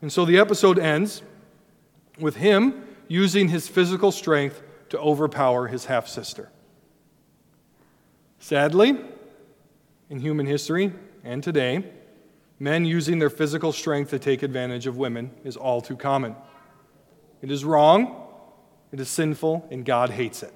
And 0.02 0.12
so 0.12 0.24
the 0.24 0.38
episode 0.38 0.78
ends 0.78 1.22
with 2.18 2.36
him 2.36 2.84
using 3.08 3.48
his 3.48 3.68
physical 3.68 4.12
strength 4.12 4.62
to 4.88 4.98
overpower 4.98 5.68
his 5.68 5.86
half 5.86 6.08
sister. 6.08 6.50
Sadly, 8.38 8.98
in 10.08 10.20
human 10.20 10.46
history 10.46 10.92
and 11.24 11.42
today, 11.42 11.84
men 12.58 12.84
using 12.84 13.18
their 13.18 13.30
physical 13.30 13.72
strength 13.72 14.10
to 14.10 14.18
take 14.18 14.42
advantage 14.42 14.86
of 14.86 14.96
women 14.96 15.30
is 15.44 15.56
all 15.56 15.80
too 15.80 15.96
common. 15.96 16.36
It 17.42 17.50
is 17.50 17.64
wrong, 17.64 18.24
it 18.92 19.00
is 19.00 19.08
sinful, 19.08 19.66
and 19.70 19.84
God 19.84 20.10
hates 20.10 20.42
it. 20.42 20.52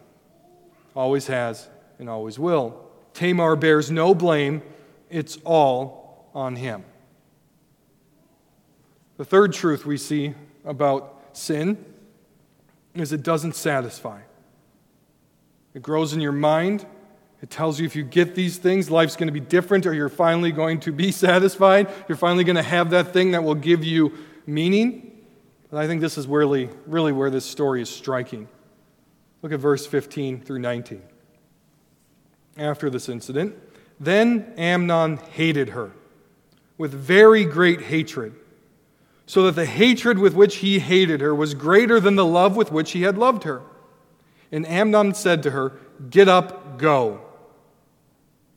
Always 0.94 1.26
has 1.26 1.68
and 1.98 2.08
always 2.08 2.38
will. 2.38 2.88
Tamar 3.12 3.56
bears 3.56 3.90
no 3.90 4.14
blame, 4.14 4.62
it's 5.08 5.38
all 5.44 6.30
on 6.34 6.56
him. 6.56 6.84
The 9.16 9.24
third 9.24 9.52
truth 9.52 9.84
we 9.84 9.96
see 9.96 10.34
about 10.64 11.19
sin 11.36 11.84
is 12.94 13.12
it 13.12 13.22
doesn't 13.22 13.54
satisfy. 13.54 14.20
It 15.74 15.82
grows 15.82 16.12
in 16.12 16.20
your 16.20 16.32
mind. 16.32 16.86
It 17.42 17.50
tells 17.50 17.78
you 17.78 17.86
if 17.86 17.96
you 17.96 18.02
get 18.02 18.34
these 18.34 18.58
things, 18.58 18.90
life's 18.90 19.16
going 19.16 19.28
to 19.28 19.32
be 19.32 19.40
different, 19.40 19.86
or 19.86 19.94
you're 19.94 20.08
finally 20.08 20.52
going 20.52 20.80
to 20.80 20.92
be 20.92 21.12
satisfied. 21.26 21.88
You're 22.08 22.18
finally 22.18 22.44
going 22.44 22.56
to 22.56 22.62
have 22.62 22.90
that 22.90 23.12
thing 23.12 23.30
that 23.32 23.44
will 23.44 23.54
give 23.54 23.84
you 23.84 24.12
meaning. 24.46 25.06
I 25.72 25.86
think 25.86 26.00
this 26.00 26.18
is 26.18 26.26
really, 26.26 26.68
really 26.86 27.12
where 27.12 27.30
this 27.30 27.44
story 27.44 27.80
is 27.80 27.88
striking. 27.88 28.48
Look 29.42 29.52
at 29.52 29.60
verse 29.60 29.86
15 29.86 30.40
through 30.40 30.58
19. 30.58 31.02
After 32.58 32.90
this 32.90 33.08
incident, 33.08 33.54
then 34.00 34.52
Amnon 34.56 35.18
hated 35.32 35.70
her 35.70 35.92
with 36.76 36.92
very 36.92 37.44
great 37.44 37.82
hatred 37.82 38.34
so 39.30 39.44
that 39.44 39.54
the 39.54 39.64
hatred 39.64 40.18
with 40.18 40.34
which 40.34 40.56
he 40.56 40.80
hated 40.80 41.20
her 41.20 41.32
was 41.32 41.54
greater 41.54 42.00
than 42.00 42.16
the 42.16 42.26
love 42.26 42.56
with 42.56 42.72
which 42.72 42.90
he 42.90 43.02
had 43.02 43.16
loved 43.16 43.44
her. 43.44 43.62
And 44.50 44.66
Amnon 44.66 45.14
said 45.14 45.44
to 45.44 45.52
her, 45.52 45.78
Get 46.10 46.26
up, 46.26 46.78
go. 46.78 47.20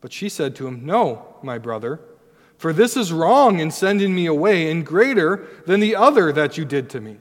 But 0.02 0.12
she 0.12 0.30
said 0.30 0.56
to 0.56 0.66
him, 0.66 0.84
No, 0.84 1.36
my 1.44 1.60
brother, 1.60 2.00
for 2.58 2.74
this 2.74 2.98
is 2.98 3.14
wrong 3.14 3.60
in 3.60 3.70
sending 3.70 4.16
me 4.16 4.26
away, 4.26 4.72
and 4.72 4.84
greater 4.84 5.46
than 5.68 5.80
the 5.80 5.96
other 5.96 6.32
that 6.32 6.58
you 6.58 6.66
did 6.66 6.90
to 6.90 7.00
me. 7.00 7.18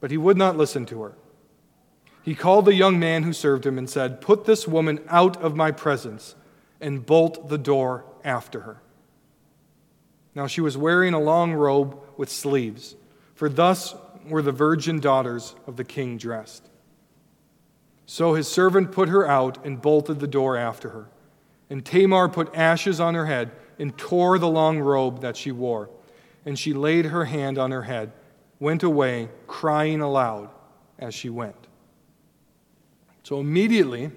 But 0.00 0.10
he 0.10 0.16
would 0.16 0.38
not 0.38 0.56
listen 0.56 0.86
to 0.86 1.02
her. 1.02 1.18
He 2.22 2.34
called 2.34 2.64
the 2.64 2.72
young 2.72 2.98
man 2.98 3.24
who 3.24 3.34
served 3.34 3.66
him 3.66 3.76
and 3.76 3.90
said, 3.90 4.22
Put 4.22 4.46
this 4.46 4.66
woman 4.66 5.04
out 5.08 5.36
of 5.42 5.56
my 5.56 5.72
presence, 5.72 6.36
and 6.80 7.04
bolt 7.04 7.50
the 7.50 7.58
door 7.58 8.06
after 8.24 8.60
her. 8.60 8.80
Now 10.34 10.46
she 10.46 10.60
was 10.60 10.76
wearing 10.76 11.14
a 11.14 11.20
long 11.20 11.52
robe 11.52 11.98
with 12.16 12.30
sleeves, 12.30 12.96
for 13.34 13.48
thus 13.48 13.94
were 14.28 14.42
the 14.42 14.52
virgin 14.52 15.00
daughters 15.00 15.54
of 15.66 15.76
the 15.76 15.84
king 15.84 16.16
dressed. 16.16 16.68
So 18.06 18.34
his 18.34 18.48
servant 18.48 18.92
put 18.92 19.08
her 19.08 19.26
out 19.26 19.64
and 19.64 19.80
bolted 19.80 20.20
the 20.20 20.26
door 20.26 20.56
after 20.56 20.90
her. 20.90 21.08
And 21.68 21.84
Tamar 21.84 22.28
put 22.28 22.54
ashes 22.54 23.00
on 23.00 23.14
her 23.14 23.26
head 23.26 23.52
and 23.78 23.96
tore 23.96 24.38
the 24.38 24.48
long 24.48 24.80
robe 24.80 25.20
that 25.20 25.36
she 25.36 25.52
wore. 25.52 25.88
And 26.44 26.58
she 26.58 26.72
laid 26.72 27.06
her 27.06 27.26
hand 27.26 27.56
on 27.58 27.70
her 27.70 27.82
head, 27.82 28.12
went 28.58 28.82
away, 28.82 29.28
crying 29.46 30.00
aloud 30.00 30.50
as 30.98 31.14
she 31.14 31.30
went. 31.30 31.68
So 33.22 33.38
immediately, 33.38 34.10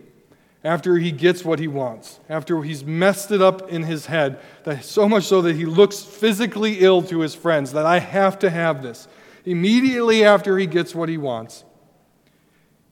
after 0.64 0.98
he 0.98 1.12
gets 1.12 1.44
what 1.44 1.60
he 1.60 1.68
wants, 1.68 2.20
after 2.30 2.62
he's 2.62 2.86
messed 2.86 3.32
it 3.32 3.42
up 3.42 3.70
in 3.70 3.84
his 3.84 4.06
head, 4.06 4.40
that 4.64 4.86
so 4.86 5.10
much 5.10 5.26
so 5.26 5.42
that 5.42 5.56
he 5.56 5.66
looks 5.66 6.04
physically 6.04 6.80
ill 6.80 7.02
to 7.04 7.20
his 7.20 7.36
friends, 7.36 7.74
that 7.74 7.86
I 7.86 8.00
have 8.00 8.40
to 8.40 8.50
have 8.50 8.82
this. 8.82 9.08
Immediately 9.44 10.24
after 10.24 10.58
he 10.58 10.66
gets 10.66 10.96
what 10.96 11.10
he 11.10 11.18
wants, 11.18 11.66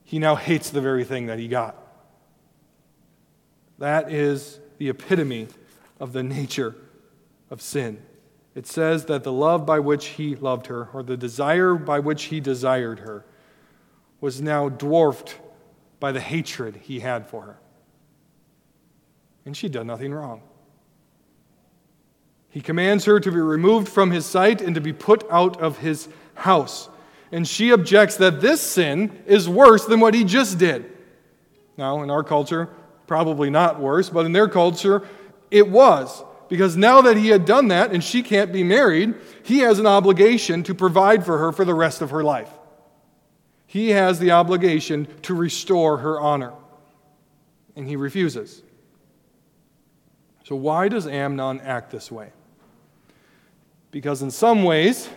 he 0.04 0.18
now 0.18 0.34
hates 0.34 0.68
the 0.68 0.82
very 0.82 1.04
thing 1.04 1.26
that 1.26 1.38
he 1.38 1.48
got. 1.48 1.76
That 3.78 4.12
is 4.12 4.60
the 4.76 4.90
epitome 4.90 5.48
of 5.98 6.12
the 6.12 6.22
nature 6.22 6.76
of 7.50 7.62
sin. 7.62 8.02
It 8.54 8.66
says 8.66 9.06
that 9.06 9.24
the 9.24 9.32
love 9.32 9.64
by 9.64 9.78
which 9.78 10.08
he 10.08 10.36
loved 10.36 10.66
her, 10.66 10.90
or 10.92 11.02
the 11.02 11.16
desire 11.16 11.74
by 11.76 12.00
which 12.00 12.24
he 12.24 12.38
desired 12.38 12.98
her, 12.98 13.24
was 14.20 14.42
now 14.42 14.68
dwarfed 14.68 15.38
by 15.98 16.12
the 16.12 16.20
hatred 16.20 16.76
he 16.82 17.00
had 17.00 17.26
for 17.26 17.42
her 17.42 17.58
and 19.44 19.56
she'd 19.56 19.72
done 19.72 19.86
nothing 19.86 20.12
wrong. 20.12 20.42
He 22.50 22.60
commands 22.60 23.06
her 23.06 23.18
to 23.18 23.30
be 23.30 23.38
removed 23.38 23.88
from 23.88 24.10
his 24.10 24.26
sight 24.26 24.60
and 24.60 24.74
to 24.74 24.80
be 24.80 24.92
put 24.92 25.24
out 25.30 25.60
of 25.60 25.78
his 25.78 26.08
house. 26.34 26.88
And 27.32 27.48
she 27.48 27.70
objects 27.70 28.16
that 28.16 28.42
this 28.42 28.60
sin 28.60 29.22
is 29.26 29.48
worse 29.48 29.86
than 29.86 30.00
what 30.00 30.12
he 30.12 30.22
just 30.22 30.58
did. 30.58 30.84
Now, 31.78 32.02
in 32.02 32.10
our 32.10 32.22
culture, 32.22 32.68
probably 33.06 33.48
not 33.48 33.80
worse, 33.80 34.10
but 34.10 34.26
in 34.26 34.32
their 34.32 34.48
culture, 34.48 35.02
it 35.50 35.68
was. 35.68 36.22
Because 36.50 36.76
now 36.76 37.00
that 37.00 37.16
he 37.16 37.28
had 37.28 37.46
done 37.46 37.68
that 37.68 37.92
and 37.92 38.04
she 38.04 38.22
can't 38.22 38.52
be 38.52 38.62
married, 38.62 39.14
he 39.42 39.60
has 39.60 39.78
an 39.78 39.86
obligation 39.86 40.62
to 40.64 40.74
provide 40.74 41.24
for 41.24 41.38
her 41.38 41.52
for 41.52 41.64
the 41.64 41.72
rest 41.72 42.02
of 42.02 42.10
her 42.10 42.22
life. 42.22 42.50
He 43.66 43.88
has 43.90 44.18
the 44.18 44.32
obligation 44.32 45.08
to 45.22 45.34
restore 45.34 45.96
her 45.98 46.20
honor. 46.20 46.52
And 47.74 47.88
he 47.88 47.96
refuses. 47.96 48.62
So, 50.44 50.56
why 50.56 50.88
does 50.88 51.06
Amnon 51.06 51.60
act 51.60 51.90
this 51.90 52.10
way? 52.10 52.32
Because 53.90 54.22
in 54.22 54.30
some 54.30 54.64
ways, 54.64 55.08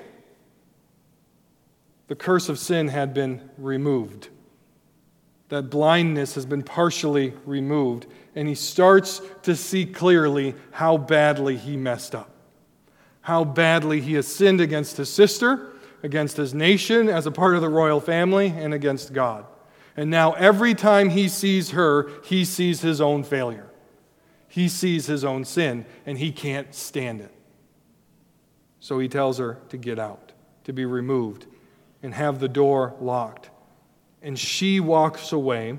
the 2.08 2.16
curse 2.16 2.50
of 2.50 2.60
sin 2.60 2.90
had 2.90 3.14
been 3.14 3.50
removed. 3.58 4.30
That 5.50 5.70
blindness 5.70 6.36
has 6.36 6.46
been 6.46 6.64
partially 6.64 7.34
removed, 7.46 8.08
and 8.36 8.48
he 8.48 8.56
starts 8.56 9.22
to 9.44 9.56
see 9.56 9.86
clearly 9.86 10.56
how 10.72 10.98
badly 10.98 11.58
he 11.58 11.78
messed 11.78 12.14
up. 12.14 12.30
How 13.22 13.44
badly 13.44 14.02
he 14.02 14.14
has 14.16 14.28
sinned 14.28 14.62
against 14.62 14.98
his 14.98 15.12
sister, 15.12 15.74
against 16.04 16.38
his 16.38 16.54
nation 16.54 17.10
as 17.10 17.26
a 17.26 17.32
part 17.32 17.56
of 17.56 17.62
the 17.62 17.70
royal 17.70 18.00
family, 18.00 18.48
and 18.48 18.74
against 18.74 19.14
God. 19.14 19.46
And 19.98 20.12
now, 20.12 20.34
every 20.34 20.76
time 20.76 21.10
he 21.10 21.30
sees 21.30 21.72
her, 21.72 22.10
he 22.24 22.46
sees 22.46 22.82
his 22.82 23.00
own 23.00 23.24
failure. 23.24 23.65
He 24.56 24.70
sees 24.70 25.06
his 25.06 25.26
own 25.26 25.44
sin 25.44 25.86
and 26.06 26.18
he 26.18 26.32
can't 26.32 26.74
stand 26.74 27.20
it. 27.20 27.32
So 28.80 29.00
he 29.00 29.10
tells 29.10 29.38
her 29.38 29.60
to 29.68 29.76
get 29.76 30.00
out, 30.00 30.32
to 30.64 30.72
be 30.72 30.86
removed, 30.86 31.46
and 32.02 32.14
have 32.14 32.40
the 32.40 32.48
door 32.48 32.96
locked. 33.02 33.50
And 34.22 34.40
she 34.40 34.80
walks 34.80 35.34
away 35.34 35.74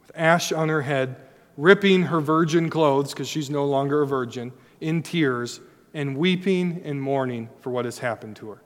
with 0.00 0.10
ash 0.16 0.50
on 0.50 0.68
her 0.68 0.82
head, 0.82 1.14
ripping 1.56 2.02
her 2.02 2.20
virgin 2.20 2.70
clothes, 2.70 3.12
because 3.12 3.28
she's 3.28 3.48
no 3.48 3.64
longer 3.66 4.02
a 4.02 4.06
virgin, 4.08 4.50
in 4.80 5.04
tears, 5.04 5.60
and 5.94 6.16
weeping 6.16 6.82
and 6.84 7.00
mourning 7.00 7.50
for 7.60 7.70
what 7.70 7.84
has 7.84 8.00
happened 8.00 8.34
to 8.34 8.50
her. 8.50 8.62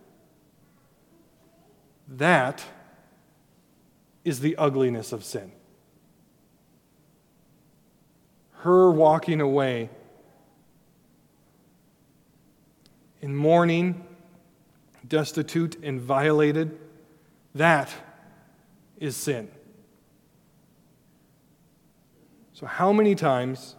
That 2.09 2.65
is 4.25 4.41
the 4.41 4.57
ugliness 4.57 5.13
of 5.13 5.25
sin 5.25 5.53
her 8.67 8.91
walking 8.91 9.41
away 9.41 9.89
in 13.23 13.35
mourning, 13.35 14.05
destitute, 15.07 15.77
and 15.83 16.01
violated, 16.01 16.79
that 17.55 17.93
is 18.99 19.17
sin. 19.17 19.49
So, 22.53 22.67
how 22.67 22.93
many 22.93 23.15
times 23.15 23.77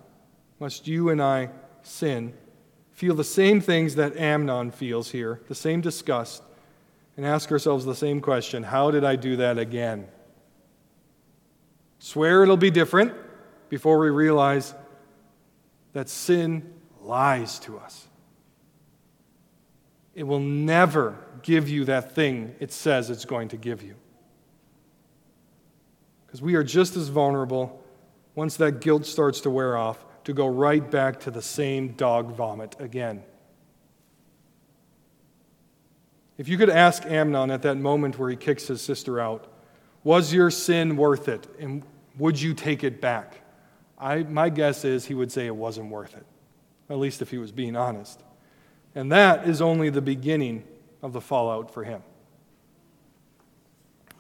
must 0.60 0.88
you 0.88 1.10
and 1.10 1.22
I 1.22 1.50
sin, 1.82 2.34
feel 2.92 3.14
the 3.14 3.24
same 3.24 3.60
things 3.62 3.96
that 3.96 4.16
Amnon 4.18 4.72
feels 4.72 5.12
here, 5.12 5.42
the 5.48 5.56
same 5.56 5.82
disgust, 5.82 6.44
and 7.16 7.26
ask 7.26 7.52
ourselves 7.52 7.86
the 7.86 7.96
same 7.96 8.22
question 8.22 8.64
How 8.64 8.90
did 8.92 9.04
I 9.04 9.16
do 9.16 9.36
that 9.36 9.58
again? 9.58 10.08
Swear 12.00 12.44
it'll 12.44 12.58
be 12.58 12.72
different 12.72 13.14
before 13.70 14.00
we 14.00 14.10
realize 14.10 14.74
that 15.94 16.10
sin 16.10 16.74
lies 17.02 17.60
to 17.60 17.78
us. 17.78 18.08
It 20.14 20.24
will 20.24 20.40
never 20.40 21.18
give 21.44 21.70
you 21.70 21.86
that 21.86 22.14
thing 22.16 22.56
it 22.60 22.72
says 22.72 23.10
it's 23.10 23.26
going 23.26 23.50
to 23.50 23.58
give 23.58 23.84
you. 23.84 23.96
Because 26.26 26.42
we 26.42 26.56
are 26.56 26.64
just 26.64 26.96
as 26.96 27.10
vulnerable 27.10 27.84
once 28.36 28.58
that 28.58 28.82
guilt 28.82 29.06
starts 29.06 29.42
to 29.42 29.50
wear 29.50 29.78
off 29.78 30.04
to 30.26 30.34
go 30.34 30.48
right 30.48 30.92
back 30.92 31.20
to 31.22 31.32
the 31.32 31.42
same 31.42 31.90
dog 31.94 32.36
vomit 32.36 32.76
again. 32.80 33.24
If 36.38 36.48
you 36.48 36.58
could 36.58 36.70
ask 36.70 37.06
Amnon 37.06 37.50
at 37.50 37.64
that 37.64 37.78
moment 37.78 38.20
where 38.20 38.30
he 38.30 38.36
kicks 38.36 38.68
his 38.68 38.82
sister 38.82 39.20
out, 39.20 39.52
was 40.04 40.34
your 40.34 40.52
sin 40.52 40.98
worth 40.98 41.28
it? 41.28 41.48
And 41.60 41.84
would 42.18 42.40
you 42.40 42.54
take 42.54 42.84
it 42.84 43.02
back? 43.02 43.42
I, 43.98 44.24
my 44.24 44.50
guess 44.50 44.86
is 44.86 45.06
he 45.06 45.14
would 45.14 45.32
say 45.32 45.48
it 45.48 45.56
wasn't 45.56 45.90
worth 45.90 46.16
it, 46.16 46.26
at 46.90 46.98
least 46.98 47.22
if 47.22 47.32
he 47.32 47.38
was 47.38 47.52
being 47.52 47.76
honest. 47.76 48.22
And 48.94 49.12
that 49.12 49.48
is 49.48 49.62
only 49.62 49.90
the 49.90 50.02
beginning 50.02 50.64
of 51.02 51.14
the 51.14 51.22
fallout 51.22 51.72
for 51.74 51.84
him. 51.84 52.04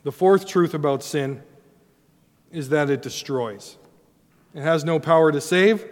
The 0.03 0.11
fourth 0.11 0.47
truth 0.47 0.73
about 0.73 1.03
sin 1.03 1.43
is 2.51 2.69
that 2.69 2.89
it 2.89 3.01
destroys. 3.01 3.77
It 4.53 4.61
has 4.61 4.83
no 4.83 4.99
power 4.99 5.31
to 5.31 5.41
save, 5.41 5.85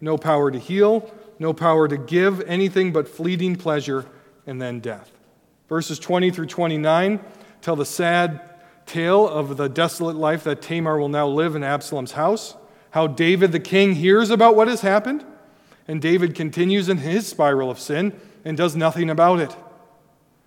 no 0.00 0.18
power 0.18 0.50
to 0.50 0.58
heal, 0.58 1.12
no 1.38 1.52
power 1.52 1.88
to 1.88 1.96
give 1.96 2.40
anything 2.42 2.92
but 2.92 3.08
fleeting 3.08 3.56
pleasure 3.56 4.06
and 4.46 4.60
then 4.60 4.80
death. 4.80 5.10
Verses 5.68 5.98
20 5.98 6.30
through 6.30 6.46
29 6.46 7.20
tell 7.60 7.76
the 7.76 7.86
sad 7.86 8.40
tale 8.86 9.26
of 9.26 9.56
the 9.56 9.68
desolate 9.68 10.16
life 10.16 10.44
that 10.44 10.60
Tamar 10.60 10.98
will 10.98 11.08
now 11.08 11.26
live 11.26 11.54
in 11.54 11.62
Absalom's 11.62 12.12
house, 12.12 12.56
how 12.92 13.06
David 13.06 13.52
the 13.52 13.60
king 13.60 13.94
hears 13.94 14.30
about 14.30 14.54
what 14.54 14.68
has 14.68 14.82
happened, 14.82 15.24
and 15.88 16.00
David 16.00 16.34
continues 16.34 16.88
in 16.88 16.98
his 16.98 17.26
spiral 17.26 17.70
of 17.70 17.78
sin 17.78 18.18
and 18.44 18.56
does 18.56 18.76
nothing 18.76 19.10
about 19.10 19.40
it. 19.40 19.56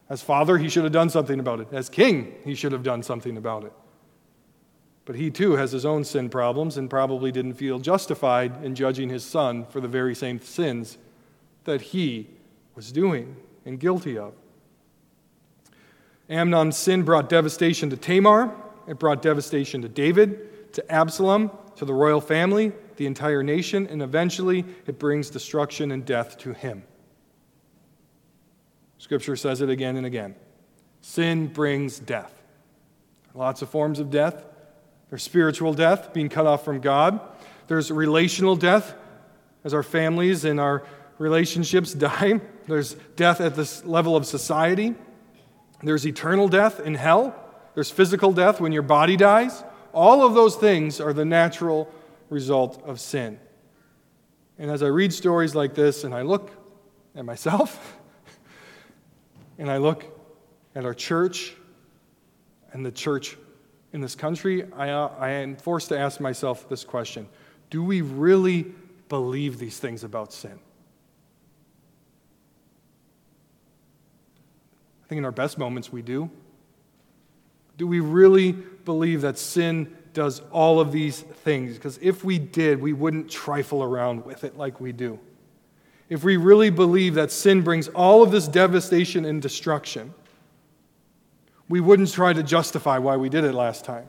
As 0.10 0.22
father, 0.22 0.60
he 0.60 0.70
should 0.70 0.84
have 0.84 0.94
done 0.94 1.10
something 1.10 1.40
about 1.40 1.60
it. 1.60 1.68
As 1.72 1.90
king, 1.90 2.36
he 2.44 2.54
should 2.54 2.72
have 2.72 2.84
done 2.84 3.02
something 3.02 3.36
about 3.36 3.64
it. 3.64 3.74
But 5.06 5.16
he 5.16 5.32
too 5.32 5.54
has 5.54 5.72
his 5.72 5.86
own 5.86 6.04
sin 6.04 6.30
problems 6.30 6.78
and 6.78 6.88
probably 6.88 7.32
didn't 7.32 7.56
feel 7.56 7.80
justified 7.80 8.64
in 8.64 8.76
judging 8.76 9.10
his 9.10 9.24
son 9.24 9.66
for 9.66 9.82
the 9.82 9.88
very 9.88 10.14
same 10.14 10.40
sins 10.40 11.00
that 11.64 11.82
he 11.82 12.30
was 12.76 12.92
doing 12.92 13.36
and 13.66 13.80
guilty 13.80 14.20
of. 14.20 14.34
Amnon's 16.30 16.78
sin 16.78 17.02
brought 17.02 17.28
devastation 17.28 17.90
to 17.90 17.98
Tamar, 17.98 18.54
it 18.88 19.00
brought 19.00 19.24
devastation 19.24 19.82
to 19.82 19.90
David, 19.90 20.48
to 20.76 20.92
Absalom, 20.92 21.52
to 21.78 21.86
the 21.86 21.94
royal 21.94 22.22
family, 22.22 22.72
the 22.98 23.06
entire 23.06 23.44
nation, 23.44 23.88
and 23.88 24.02
eventually 24.02 24.66
it 24.86 25.00
brings 25.00 25.30
destruction 25.30 25.92
and 25.92 26.06
death 26.06 26.38
to 26.40 26.54
him. 26.54 26.84
Scripture 28.98 29.36
says 29.36 29.62
it 29.62 29.70
again 29.70 29.98
and 29.98 30.06
again. 30.06 30.36
Sin 31.02 31.48
brings 31.48 32.00
death. 32.00 32.34
Lots 33.34 33.62
of 33.62 33.70
forms 33.70 34.00
of 34.00 34.10
death. 34.10 34.46
There's 35.10 35.24
spiritual 35.24 35.74
death, 35.74 36.14
being 36.14 36.30
cut 36.30 36.48
off 36.48 36.66
from 36.66 36.80
God. 36.80 37.20
There's 37.68 37.92
relational 37.92 38.56
death, 38.56 38.96
as 39.64 39.74
our 39.74 39.84
families 39.84 40.46
and 40.46 40.60
our 40.60 40.84
relationships 41.20 41.94
die. 41.94 42.42
There's 42.68 42.96
death 43.16 43.40
at 43.40 43.56
this 43.56 43.86
level 43.86 44.16
of 44.16 44.26
society. 44.26 44.96
There's 45.84 46.06
eternal 46.06 46.48
death 46.48 46.80
in 46.80 46.96
hell. 46.96 47.36
There's 47.76 47.92
physical 47.92 48.32
death 48.32 48.60
when 48.60 48.72
your 48.72 48.82
body 48.82 49.16
dies. 49.16 49.64
All 49.96 50.26
of 50.26 50.34
those 50.34 50.58
things 50.58 51.00
are 51.00 51.14
the 51.14 51.24
natural 51.24 51.90
result 52.30 52.84
of 52.84 53.00
sin. 53.00 53.40
And 54.60 54.70
as 54.70 54.84
I 54.84 54.88
read 54.88 55.14
stories 55.14 55.56
like 55.56 55.74
this 55.74 56.04
and 56.04 56.14
I 56.14 56.22
look 56.22 56.52
at 57.16 57.24
myself 57.24 57.98
and 59.58 59.72
I 59.72 59.78
look 59.78 60.06
at 60.76 60.84
our 60.84 60.94
church 60.94 61.56
and 62.74 62.86
the 62.86 62.92
church 62.92 63.38
in 63.94 64.02
this 64.02 64.16
country, 64.16 64.66
I, 64.74 64.90
uh, 64.90 65.14
I 65.18 65.30
am 65.30 65.56
forced 65.56 65.88
to 65.90 65.98
ask 65.98 66.20
myself 66.20 66.68
this 66.68 66.84
question 66.84 67.30
Do 67.70 67.82
we 67.82 68.02
really 68.02 68.66
believe 69.08 69.60
these 69.60 69.80
things 69.80 70.04
about 70.04 70.34
sin? 70.34 70.60
I 75.06 75.08
think 75.08 75.20
in 75.20 75.26
our 75.26 75.32
best 75.32 75.58
moments 75.58 75.90
we 75.90 76.02
do. 76.02 76.30
Do 77.78 77.88
we 77.88 78.02
really 78.02 78.58
believe 78.86 79.22
that 79.22 79.38
sin 79.38 79.96
does 80.14 80.42
all 80.52 80.80
of 80.80 80.92
these 80.92 81.20
things? 81.20 81.76
Because 81.76 82.00
if 82.02 82.24
we 82.24 82.40
did, 82.40 82.82
we 82.82 82.94
wouldn't 82.94 83.30
trifle 83.30 83.84
around 83.84 84.26
with 84.26 84.44
it 84.44 84.58
like 84.58 84.80
we 84.80 84.92
do. 84.92 85.20
If 86.08 86.24
we 86.24 86.38
really 86.38 86.70
believe 86.70 87.16
that 87.16 87.32
sin 87.32 87.62
brings 87.62 87.88
all 87.90 88.24
of 88.24 88.32
this 88.32 88.48
devastation 88.48 89.26
and 89.26 89.42
destruction, 89.42 90.14
we 91.68 91.82
wouldn't 91.82 92.12
try 92.12 92.32
to 92.32 92.44
justify 92.44 92.98
why 93.00 93.18
we 93.18 93.28
did 93.28 93.44
it 93.44 93.54
last 93.54 93.86
time. 93.86 94.08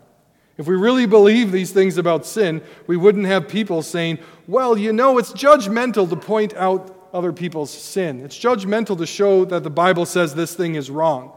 If 0.59 0.67
we 0.67 0.77
really 0.77 1.07
believe 1.07 1.53
these 1.53 1.73
things 1.73 1.99
about 1.99 2.25
sin, 2.25 2.63
we 2.87 2.97
wouldn't 2.97 3.27
have 3.27 3.49
people 3.49 3.83
saying, 3.83 4.19
well, 4.47 4.77
you 4.77 4.93
know, 4.93 5.19
it's 5.19 5.33
judgmental 5.33 6.09
to 6.09 6.17
point 6.17 6.55
out 6.55 7.09
other 7.13 7.33
people's 7.33 7.71
sin. 7.71 8.21
It's 8.21 8.39
judgmental 8.39 8.97
to 8.99 9.07
show 9.07 9.45
that 9.47 9.63
the 9.63 9.71
Bible 9.71 10.07
says 10.07 10.35
this 10.35 10.55
thing 10.55 10.75
is 10.75 10.91
wrong. 10.91 11.33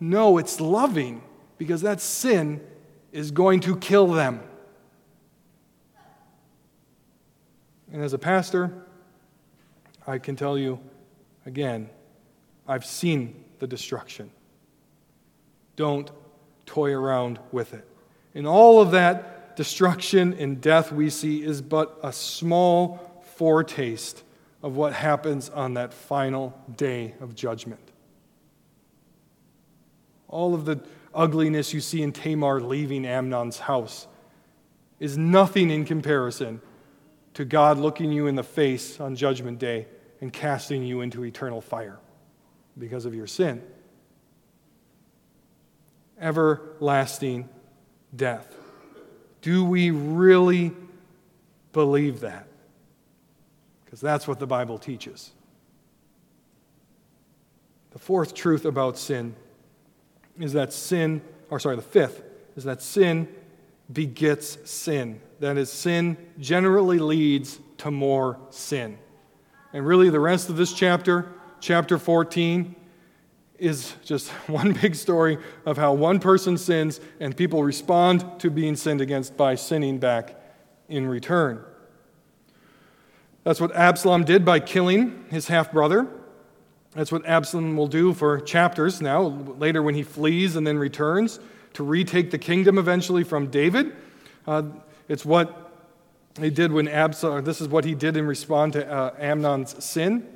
No, 0.00 0.38
it's 0.38 0.60
loving 0.60 1.22
because 1.58 1.82
that 1.82 2.00
sin 2.00 2.60
is 3.12 3.30
going 3.30 3.60
to 3.60 3.76
kill 3.76 4.08
them. 4.08 4.40
And 7.92 8.02
as 8.02 8.14
a 8.14 8.18
pastor, 8.18 8.72
I 10.06 10.18
can 10.18 10.34
tell 10.34 10.58
you 10.58 10.80
again, 11.44 11.90
I've 12.66 12.84
seen 12.84 13.44
the 13.58 13.66
destruction. 13.66 14.30
Don't 15.76 16.10
toy 16.66 16.92
around 16.92 17.38
with 17.52 17.74
it. 17.74 17.86
And 18.34 18.46
all 18.46 18.80
of 18.80 18.92
that 18.92 19.56
destruction 19.56 20.34
and 20.34 20.60
death 20.60 20.90
we 20.90 21.10
see 21.10 21.42
is 21.42 21.60
but 21.60 21.98
a 22.02 22.12
small 22.12 23.22
foretaste 23.36 24.22
of 24.62 24.76
what 24.76 24.92
happens 24.92 25.50
on 25.50 25.74
that 25.74 25.92
final 25.92 26.58
day 26.76 27.14
of 27.20 27.34
judgment. 27.34 27.90
All 30.28 30.54
of 30.54 30.64
the 30.64 30.82
ugliness 31.14 31.72
you 31.72 31.80
see 31.80 32.02
in 32.02 32.12
Tamar 32.12 32.60
leaving 32.60 33.04
Amnon's 33.04 33.58
house 33.58 34.06
is 34.98 35.18
nothing 35.18 35.70
in 35.70 35.84
comparison 35.84 36.60
to 37.34 37.44
God 37.44 37.78
looking 37.78 38.12
you 38.12 38.26
in 38.26 38.34
the 38.34 38.42
face 38.42 39.00
on 39.00 39.16
Judgment 39.16 39.58
Day 39.58 39.86
and 40.20 40.32
casting 40.32 40.82
you 40.82 41.00
into 41.00 41.24
eternal 41.24 41.60
fire 41.60 41.98
because 42.78 43.04
of 43.04 43.14
your 43.14 43.26
sin. 43.26 43.62
Everlasting 46.20 47.48
death. 48.14 48.54
Do 49.40 49.64
we 49.64 49.90
really 49.90 50.72
believe 51.72 52.20
that? 52.20 52.46
because 53.92 54.00
that's 54.00 54.26
what 54.26 54.38
the 54.38 54.46
Bible 54.46 54.78
teaches. 54.78 55.32
The 57.90 57.98
fourth 57.98 58.32
truth 58.32 58.64
about 58.64 58.96
sin 58.96 59.34
is 60.38 60.52
that 60.54 60.72
sin, 60.72 61.22
or 61.50 61.60
sorry, 61.60 61.76
the 61.76 61.82
fifth 61.82 62.22
is 62.56 62.64
that 62.64 62.82
sin 62.82 63.28
begets 63.92 64.58
sin. 64.70 65.20
That 65.40 65.58
is, 65.58 65.70
sin 65.70 66.16
generally 66.38 66.98
leads 66.98 67.60
to 67.78 67.90
more 67.90 68.38
sin. 68.50 68.98
And 69.72 69.86
really, 69.86 70.10
the 70.10 70.20
rest 70.20 70.48
of 70.48 70.56
this 70.56 70.72
chapter, 70.72 71.32
chapter 71.60 71.98
14, 71.98 72.76
is 73.58 73.94
just 74.04 74.28
one 74.48 74.72
big 74.72 74.94
story 74.94 75.38
of 75.64 75.76
how 75.76 75.92
one 75.92 76.20
person 76.20 76.58
sins 76.58 77.00
and 77.20 77.36
people 77.36 77.62
respond 77.62 78.24
to 78.40 78.50
being 78.50 78.76
sinned 78.76 79.00
against 79.00 79.36
by 79.36 79.54
sinning 79.54 79.98
back 79.98 80.36
in 80.88 81.06
return. 81.06 81.64
That's 83.44 83.60
what 83.60 83.74
Absalom 83.74 84.24
did 84.24 84.44
by 84.44 84.60
killing 84.60 85.24
his 85.30 85.48
half 85.48 85.72
brother. 85.72 86.08
That's 86.94 87.10
what 87.10 87.24
Absalom 87.26 87.76
will 87.76 87.86
do 87.86 88.12
for 88.12 88.40
chapters 88.40 89.00
now, 89.00 89.22
later 89.22 89.82
when 89.82 89.94
he 89.94 90.02
flees 90.02 90.56
and 90.56 90.66
then 90.66 90.78
returns 90.78 91.40
to 91.74 91.82
retake 91.82 92.30
the 92.30 92.38
kingdom 92.38 92.78
eventually 92.78 93.24
from 93.24 93.46
David. 93.46 93.96
Uh, 94.46 94.64
it's 95.08 95.24
what 95.24 95.72
he 96.40 96.50
did 96.50 96.72
when 96.72 96.88
Absalom, 96.88 97.44
this 97.44 97.60
is 97.60 97.68
what 97.68 97.84
he 97.84 97.94
did 97.94 98.16
in 98.16 98.26
response 98.26 98.74
to 98.74 98.90
uh, 98.90 99.14
Amnon's 99.18 99.82
sin. 99.82 100.26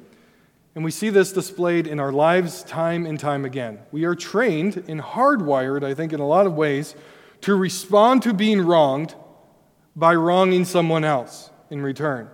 And 0.75 0.85
we 0.85 0.91
see 0.91 1.09
this 1.09 1.33
displayed 1.33 1.87
in 1.87 1.99
our 2.01 2.13
lives 2.13 2.63
time 2.63 3.07
and 3.07 3.19
time 3.19 3.45
again. 3.45 3.79
We 3.93 4.05
are 4.05 4.15
trained 4.15 4.85
and 4.89 5.01
hardwired, 5.01 5.83
I 5.83 5.95
think, 5.95 6.13
in 6.13 6.21
a 6.21 6.27
lot 6.27 6.47
of 6.47 6.55
ways, 6.55 6.95
to 7.43 7.55
respond 7.55 8.23
to 8.23 8.35
being 8.35 8.61
wronged 8.61 9.15
by 9.95 10.15
wronging 10.15 10.67
someone 10.67 11.05
else 11.05 11.51
in 11.71 11.81
return. 11.81 12.29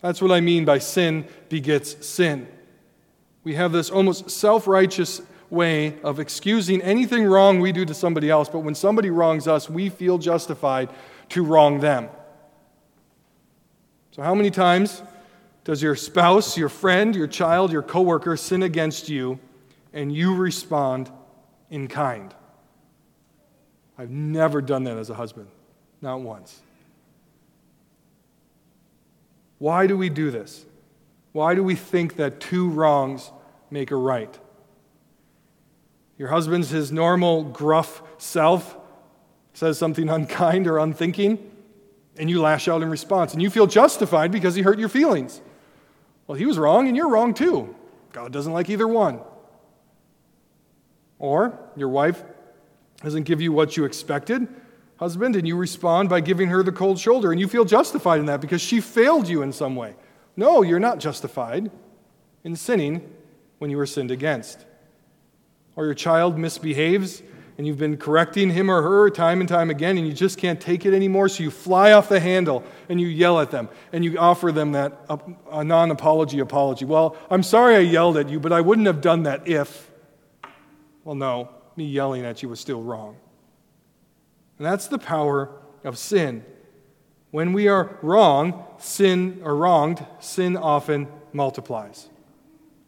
That's 0.00 0.20
what 0.20 0.32
I 0.32 0.40
mean 0.40 0.64
by 0.64 0.78
sin 0.78 1.26
begets 1.48 2.04
sin. 2.04 2.48
We 3.44 3.54
have 3.54 3.72
this 3.72 3.90
almost 3.90 4.30
self 4.30 4.66
righteous 4.66 5.20
way 5.50 6.00
of 6.02 6.18
excusing 6.18 6.80
anything 6.80 7.24
wrong 7.24 7.60
we 7.60 7.72
do 7.72 7.84
to 7.84 7.94
somebody 7.94 8.30
else, 8.30 8.48
but 8.48 8.60
when 8.60 8.74
somebody 8.74 9.10
wrongs 9.10 9.46
us, 9.46 9.68
we 9.68 9.88
feel 9.88 10.18
justified 10.18 10.88
to 11.30 11.44
wrong 11.44 11.80
them. 11.80 12.08
So, 14.12 14.22
how 14.22 14.34
many 14.34 14.50
times 14.50 15.02
does 15.64 15.82
your 15.82 15.94
spouse, 15.94 16.56
your 16.56 16.68
friend, 16.68 17.14
your 17.14 17.26
child, 17.26 17.72
your 17.72 17.82
coworker 17.82 18.36
sin 18.36 18.62
against 18.62 19.08
you 19.08 19.38
and 19.92 20.14
you 20.14 20.34
respond 20.34 21.10
in 21.70 21.88
kind? 21.88 22.34
I've 23.98 24.10
never 24.10 24.60
done 24.60 24.84
that 24.84 24.96
as 24.96 25.10
a 25.10 25.14
husband, 25.14 25.48
not 26.00 26.20
once. 26.20 26.60
Why 29.58 29.86
do 29.86 29.96
we 29.96 30.08
do 30.08 30.30
this? 30.30 30.64
Why 31.32 31.54
do 31.54 31.62
we 31.62 31.74
think 31.74 32.16
that 32.16 32.40
two 32.40 32.68
wrongs 32.68 33.30
make 33.70 33.90
a 33.90 33.96
right? 33.96 34.38
Your 36.18 36.28
husband's 36.28 36.70
his 36.70 36.92
normal 36.92 37.44
gruff 37.44 38.02
self 38.18 38.76
says 39.54 39.78
something 39.78 40.08
unkind 40.08 40.66
or 40.66 40.78
unthinking, 40.78 41.50
and 42.16 42.28
you 42.28 42.40
lash 42.40 42.68
out 42.68 42.82
in 42.82 42.90
response, 42.90 43.32
and 43.32 43.42
you 43.42 43.50
feel 43.50 43.66
justified 43.66 44.30
because 44.30 44.54
he 44.54 44.62
hurt 44.62 44.78
your 44.78 44.90
feelings. 44.90 45.40
Well, 46.26 46.36
he 46.36 46.46
was 46.46 46.58
wrong, 46.58 46.86
and 46.86 46.96
you're 46.96 47.08
wrong 47.08 47.34
too. 47.34 47.74
God 48.12 48.32
doesn't 48.32 48.52
like 48.52 48.68
either 48.68 48.86
one. 48.86 49.20
Or 51.18 51.58
your 51.76 51.88
wife 51.88 52.22
doesn't 53.02 53.24
give 53.24 53.40
you 53.40 53.52
what 53.52 53.76
you 53.76 53.84
expected, 53.84 54.46
husband, 54.96 55.34
and 55.34 55.48
you 55.48 55.56
respond 55.56 56.08
by 56.08 56.20
giving 56.20 56.48
her 56.48 56.62
the 56.62 56.72
cold 56.72 56.98
shoulder, 56.98 57.32
and 57.32 57.40
you 57.40 57.48
feel 57.48 57.64
justified 57.64 58.20
in 58.20 58.26
that 58.26 58.40
because 58.40 58.60
she 58.60 58.80
failed 58.80 59.28
you 59.28 59.42
in 59.42 59.52
some 59.52 59.74
way. 59.74 59.94
No, 60.36 60.62
you're 60.62 60.80
not 60.80 60.98
justified 60.98 61.70
in 62.44 62.56
sinning 62.56 63.12
when 63.58 63.70
you 63.70 63.76
were 63.76 63.86
sinned 63.86 64.10
against. 64.10 64.64
Or 65.76 65.84
your 65.84 65.94
child 65.94 66.38
misbehaves 66.38 67.22
and 67.58 67.66
you've 67.66 67.78
been 67.78 67.96
correcting 67.96 68.50
him 68.50 68.70
or 68.70 68.82
her 68.82 69.10
time 69.10 69.40
and 69.40 69.48
time 69.48 69.70
again, 69.70 69.98
and 69.98 70.06
you 70.06 70.12
just 70.12 70.38
can't 70.38 70.60
take 70.60 70.86
it 70.86 70.94
anymore, 70.94 71.28
so 71.28 71.42
you 71.42 71.50
fly 71.50 71.92
off 71.92 72.08
the 72.08 72.18
handle 72.18 72.64
and 72.88 73.00
you 73.00 73.06
yell 73.06 73.40
at 73.40 73.50
them 73.50 73.68
and 73.92 74.04
you 74.04 74.18
offer 74.18 74.50
them 74.52 74.72
that 74.72 74.98
a 75.50 75.62
non 75.62 75.90
apology 75.90 76.38
apology. 76.38 76.84
Well, 76.84 77.16
I'm 77.30 77.42
sorry 77.42 77.76
I 77.76 77.80
yelled 77.80 78.16
at 78.16 78.28
you, 78.28 78.40
but 78.40 78.52
I 78.52 78.60
wouldn't 78.60 78.86
have 78.86 79.00
done 79.00 79.24
that 79.24 79.46
if. 79.46 79.90
Well, 81.04 81.14
no, 81.14 81.50
me 81.76 81.84
yelling 81.84 82.24
at 82.24 82.42
you 82.42 82.48
was 82.48 82.60
still 82.60 82.82
wrong. 82.82 83.16
And 84.58 84.66
that's 84.66 84.86
the 84.86 84.98
power 84.98 85.50
of 85.84 85.98
sin. 85.98 86.44
When 87.32 87.54
we 87.54 87.66
are 87.66 87.98
wrong, 88.02 88.64
sin 88.78 89.40
or 89.42 89.56
wronged, 89.56 90.06
sin 90.20 90.56
often 90.56 91.08
multiplies. 91.32 92.08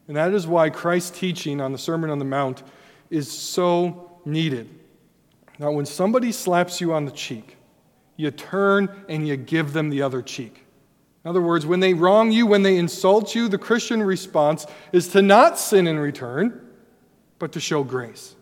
And 0.07 0.15
that 0.15 0.33
is 0.33 0.45
why 0.45 0.69
Christ's 0.69 1.17
teaching 1.17 1.59
on 1.59 1.71
the 1.71 1.79
Sermon 1.79 2.11
on 2.11 2.19
the 2.19 2.25
Mount 2.25 2.61
is 3.09 3.29
so 3.29 4.19
needed. 4.23 4.69
Now, 5.57 5.71
when 5.71 5.87
somebody 5.87 6.31
slaps 6.31 6.79
you 6.79 6.93
on 6.93 7.05
the 7.05 7.11
cheek, 7.11 7.57
you 8.17 8.29
turn 8.29 8.89
and 9.09 9.27
you 9.27 9.35
give 9.35 9.73
them 9.73 9.89
the 9.89 10.03
other 10.03 10.21
cheek. 10.21 10.63
In 11.23 11.29
other 11.29 11.41
words, 11.41 11.65
when 11.65 11.79
they 11.79 11.95
wrong 11.95 12.31
you, 12.31 12.45
when 12.45 12.61
they 12.61 12.77
insult 12.77 13.33
you, 13.33 13.47
the 13.47 13.57
Christian 13.57 14.03
response 14.03 14.67
is 14.91 15.07
to 15.09 15.23
not 15.23 15.57
sin 15.57 15.87
in 15.87 15.97
return, 15.97 16.69
but 17.39 17.51
to 17.53 17.59
show 17.59 17.83
grace. 17.83 18.35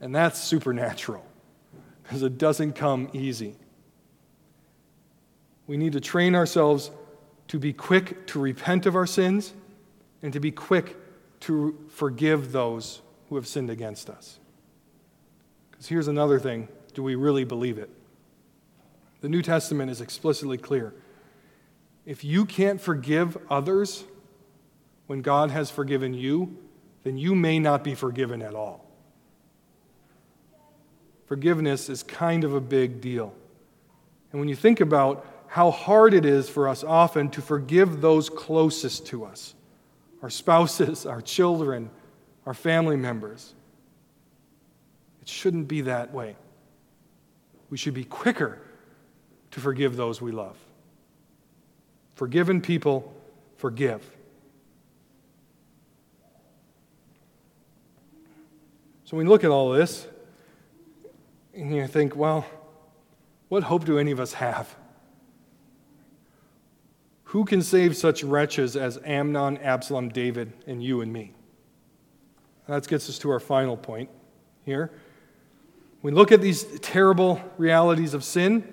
And 0.00 0.14
that's 0.14 0.40
supernatural 0.40 1.26
because 2.02 2.22
it 2.22 2.38
doesn't 2.38 2.72
come 2.72 3.10
easy. 3.12 3.56
We 5.66 5.76
need 5.76 5.92
to 5.92 6.00
train 6.00 6.34
ourselves 6.34 6.90
to 7.48 7.58
be 7.58 7.72
quick 7.72 8.26
to 8.28 8.40
repent 8.40 8.86
of 8.86 8.96
our 8.96 9.06
sins 9.06 9.52
and 10.22 10.32
to 10.32 10.40
be 10.40 10.50
quick 10.50 10.96
to 11.40 11.78
forgive 11.88 12.52
those 12.52 13.02
who 13.28 13.36
have 13.36 13.46
sinned 13.46 13.70
against 13.70 14.08
us. 14.10 14.38
Because 15.70 15.86
here's 15.88 16.08
another 16.08 16.38
thing 16.38 16.68
do 16.94 17.02
we 17.02 17.14
really 17.14 17.44
believe 17.44 17.78
it? 17.78 17.90
The 19.20 19.28
New 19.28 19.42
Testament 19.42 19.90
is 19.90 20.00
explicitly 20.00 20.56
clear. 20.56 20.94
If 22.06 22.24
you 22.24 22.46
can't 22.46 22.80
forgive 22.80 23.36
others 23.50 24.04
when 25.06 25.22
God 25.22 25.50
has 25.50 25.70
forgiven 25.70 26.14
you, 26.14 26.56
then 27.02 27.18
you 27.18 27.34
may 27.34 27.58
not 27.58 27.84
be 27.84 27.94
forgiven 27.94 28.40
at 28.40 28.54
all. 28.54 28.84
Forgiveness 31.26 31.88
is 31.88 32.02
kind 32.02 32.44
of 32.44 32.54
a 32.54 32.60
big 32.60 33.00
deal. 33.00 33.34
And 34.30 34.40
when 34.40 34.48
you 34.48 34.56
think 34.56 34.80
about 34.80 35.26
how 35.48 35.70
hard 35.70 36.14
it 36.14 36.24
is 36.24 36.48
for 36.48 36.68
us 36.68 36.84
often 36.84 37.30
to 37.30 37.42
forgive 37.42 38.00
those 38.00 38.28
closest 38.28 39.06
to 39.08 39.24
us 39.24 39.54
our 40.22 40.30
spouses, 40.30 41.06
our 41.06 41.20
children, 41.20 41.90
our 42.46 42.54
family 42.54 42.96
members. 42.96 43.54
It 45.20 45.28
shouldn't 45.28 45.68
be 45.68 45.82
that 45.82 46.12
way. 46.12 46.36
We 47.70 47.76
should 47.76 47.94
be 47.94 48.04
quicker 48.04 48.58
to 49.52 49.60
forgive 49.60 49.96
those 49.96 50.20
we 50.20 50.32
love. 50.32 50.56
Forgiven 52.14 52.60
people 52.60 53.14
forgive. 53.56 54.02
So 59.04 59.16
when 59.16 59.26
you 59.26 59.30
look 59.30 59.44
at 59.44 59.50
all 59.50 59.70
this, 59.70 60.08
and 61.54 61.74
you 61.74 61.86
think, 61.86 62.16
well, 62.16 62.44
what 63.48 63.62
hope 63.62 63.84
do 63.84 63.98
any 63.98 64.10
of 64.10 64.20
us 64.20 64.34
have? 64.34 64.74
Who 67.30 67.44
can 67.44 67.60
save 67.60 67.96
such 67.96 68.22
wretches 68.22 68.76
as 68.76 69.00
Amnon, 69.04 69.58
Absalom, 69.58 70.10
David, 70.10 70.52
and 70.66 70.82
you 70.82 71.00
and 71.00 71.12
me? 71.12 71.32
That 72.68 72.86
gets 72.86 73.08
us 73.08 73.18
to 73.18 73.30
our 73.30 73.40
final 73.40 73.76
point 73.76 74.10
here. 74.64 74.92
We 76.02 76.12
look 76.12 76.30
at 76.30 76.40
these 76.40 76.64
terrible 76.80 77.40
realities 77.58 78.14
of 78.14 78.22
sin, 78.22 78.72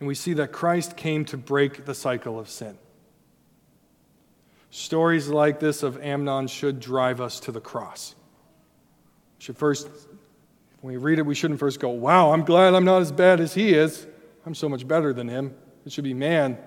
and 0.00 0.06
we 0.06 0.14
see 0.14 0.34
that 0.34 0.52
Christ 0.52 0.98
came 0.98 1.24
to 1.26 1.38
break 1.38 1.86
the 1.86 1.94
cycle 1.94 2.38
of 2.38 2.50
sin. 2.50 2.76
Stories 4.70 5.28
like 5.28 5.60
this 5.60 5.82
of 5.82 6.02
Amnon 6.02 6.46
should 6.46 6.78
drive 6.78 7.22
us 7.22 7.40
to 7.40 7.52
the 7.52 7.60
cross. 7.60 8.14
We 9.38 9.44
should 9.44 9.56
first, 9.56 9.88
when 10.82 10.92
we 10.92 10.98
read 10.98 11.18
it, 11.18 11.24
we 11.24 11.34
shouldn't 11.34 11.58
first 11.58 11.80
go, 11.80 11.88
Wow, 11.88 12.32
I'm 12.32 12.44
glad 12.44 12.74
I'm 12.74 12.84
not 12.84 13.00
as 13.00 13.12
bad 13.12 13.40
as 13.40 13.54
he 13.54 13.72
is. 13.72 14.06
I'm 14.44 14.54
so 14.54 14.68
much 14.68 14.86
better 14.86 15.14
than 15.14 15.26
him. 15.26 15.54
It 15.86 15.92
should 15.92 16.04
be, 16.04 16.12
Man, 16.12 16.58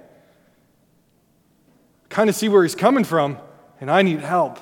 kind 2.09 2.29
of 2.29 2.35
see 2.35 2.49
where 2.49 2.63
he's 2.63 2.75
coming 2.75 3.03
from, 3.03 3.37
and 3.79 3.91
I 3.91 4.01
need 4.01 4.19
help. 4.19 4.59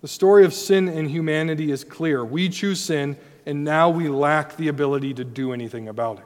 The 0.00 0.08
story 0.08 0.44
of 0.44 0.54
sin 0.54 0.88
and 0.88 1.10
humanity 1.10 1.70
is 1.72 1.84
clear. 1.84 2.24
We 2.24 2.48
choose 2.48 2.80
sin, 2.80 3.16
and 3.44 3.64
now 3.64 3.90
we 3.90 4.08
lack 4.08 4.56
the 4.56 4.68
ability 4.68 5.14
to 5.14 5.24
do 5.24 5.52
anything 5.52 5.88
about 5.88 6.18
it. 6.18 6.24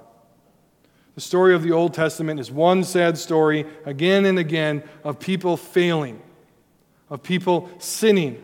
The 1.14 1.20
story 1.20 1.54
of 1.54 1.62
the 1.62 1.72
Old 1.72 1.94
Testament 1.94 2.40
is 2.40 2.50
one 2.50 2.84
sad 2.84 3.18
story 3.18 3.66
again 3.84 4.24
and 4.24 4.38
again 4.38 4.82
of 5.04 5.18
people 5.18 5.56
failing, 5.56 6.20
of 7.10 7.22
people 7.22 7.70
sinning. 7.78 8.42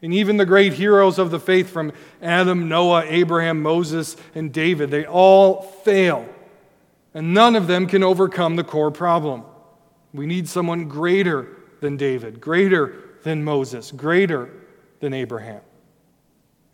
And 0.00 0.14
even 0.14 0.36
the 0.36 0.46
great 0.46 0.74
heroes 0.74 1.18
of 1.18 1.30
the 1.30 1.40
faith 1.40 1.70
from 1.70 1.92
Adam, 2.22 2.68
Noah, 2.68 3.04
Abraham, 3.06 3.62
Moses, 3.62 4.16
and 4.34 4.52
David, 4.52 4.90
they 4.90 5.06
all 5.06 5.62
fail. 5.62 6.28
And 7.14 7.34
none 7.34 7.56
of 7.56 7.66
them 7.66 7.86
can 7.86 8.02
overcome 8.02 8.56
the 8.56 8.64
core 8.64 8.90
problem. 8.90 9.44
We 10.12 10.26
need 10.26 10.48
someone 10.48 10.88
greater 10.88 11.48
than 11.80 11.96
David, 11.96 12.40
greater 12.40 12.94
than 13.22 13.44
Moses, 13.44 13.90
greater 13.90 14.50
than 15.00 15.14
Abraham. 15.14 15.60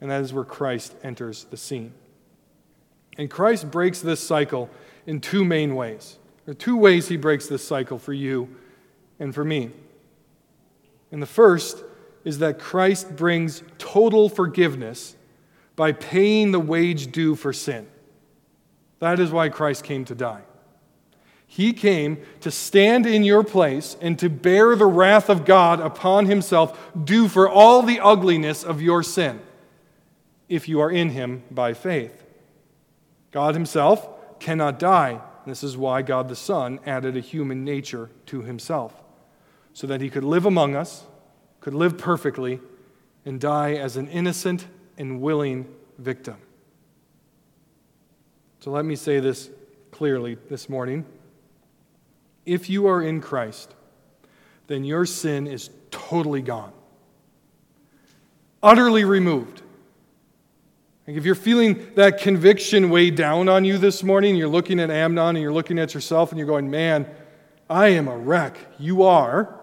And 0.01 0.11
that 0.11 0.23
is 0.23 0.33
where 0.33 0.44
Christ 0.44 0.94
enters 1.03 1.44
the 1.44 1.57
scene. 1.57 1.92
And 3.16 3.31
Christ 3.31 3.70
breaks 3.70 4.01
this 4.01 4.20
cycle 4.20 4.68
in 5.07 5.20
two 5.20 5.44
main 5.44 5.75
ways. 5.75 6.18
There 6.44 6.53
are 6.53 6.57
two 6.57 6.77
ways 6.77 7.09
he 7.09 7.16
breaks 7.16 7.47
this 7.47 7.66
cycle 7.66 7.99
for 7.99 8.12
you 8.12 8.49
and 9.18 9.35
for 9.35 9.44
me. 9.44 9.70
And 11.11 11.23
the 11.23 11.27
first 11.27 11.83
is 12.25 12.38
that 12.38 12.59
Christ 12.59 13.14
brings 13.16 13.62
total 13.79 14.29
forgiveness 14.29 15.16
by 15.77 15.92
paying 15.92 16.53
the 16.53 16.61
wage 16.61 17.12
due 17.12 17.35
for 17.35 17.53
sin. 17.53 17.87
That 19.00 19.20
is 19.20 19.30
why 19.30 19.48
Christ 19.48 19.85
came 19.85 20.04
to 20.07 20.14
die. 20.14 20.42
He 21.46 21.72
came 21.72 22.18
to 22.40 22.50
stand 22.50 23.07
in 23.07 23.22
your 23.22 23.44
place 23.44 23.96
and 24.00 24.18
to 24.18 24.28
bear 24.28 24.74
the 24.74 24.87
wrath 24.87 25.28
of 25.28 25.44
God 25.44 25.78
upon 25.78 26.26
himself, 26.26 26.92
due 27.04 27.28
for 27.28 27.48
all 27.48 27.83
the 27.83 28.00
ugliness 28.00 28.64
of 28.64 28.83
your 28.83 29.02
sin, 29.02 29.40
if 30.48 30.68
you 30.68 30.80
are 30.80 30.90
in 30.90 31.11
him 31.11 31.44
by 31.50 31.74
faith. 31.74 32.24
God 33.30 33.54
himself 33.54 34.09
cannot 34.40 34.78
die. 34.78 35.20
This 35.46 35.62
is 35.62 35.76
why 35.76 36.02
God 36.02 36.28
the 36.28 36.37
Son 36.37 36.80
added 36.87 37.16
a 37.16 37.20
human 37.20 37.64
nature 37.64 38.11
to 38.26 38.42
himself, 38.42 38.94
so 39.72 39.87
that 39.87 40.00
he 40.00 40.11
could 40.11 40.24
live 40.24 40.46
among 40.46 40.74
us, 40.74 41.04
could 41.61 41.74
live 41.74 41.98
perfectly, 41.98 42.61
and 43.24 43.40
die 43.40 43.74
as 43.74 43.96
an 43.96 44.09
innocent 44.09 44.66
and 44.96 45.20
willing 45.20 45.72
victim. 45.98 46.37
So 48.64 48.70
let 48.70 48.87
me 48.87 48.96
say 48.96 49.20
this 49.20 49.50
clearly 49.90 50.38
this 50.48 50.70
morning. 50.70 51.05
If 52.46 52.70
you 52.70 52.87
are 52.87 53.03
in 53.03 53.20
Christ, 53.20 53.74
then 54.68 54.85
your 54.85 55.05
sin 55.05 55.46
is 55.46 55.68
totally 55.90 56.40
gone, 56.40 56.72
utterly 58.62 59.05
removed. 59.05 59.61
Like 61.07 61.18
if 61.18 61.27
you're 61.27 61.35
feeling 61.35 61.92
that 61.96 62.22
conviction 62.22 62.88
weigh 62.88 63.11
down 63.11 63.50
on 63.50 63.66
you 63.66 63.77
this 63.77 64.03
morning, 64.03 64.35
you're 64.35 64.48
looking 64.48 64.81
at 64.81 64.88
Amnon 64.88 65.37
and 65.37 65.42
you're 65.42 65.53
looking 65.53 65.79
at 65.79 65.92
yourself 65.92 66.31
and 66.31 66.38
you're 66.38 66.48
going, 66.48 66.70
man, 66.70 67.07
I 67.68 67.88
am 67.88 68.09
a 68.09 68.16
wreck. 68.16 68.57
You 68.79 69.03
are. 69.03 69.61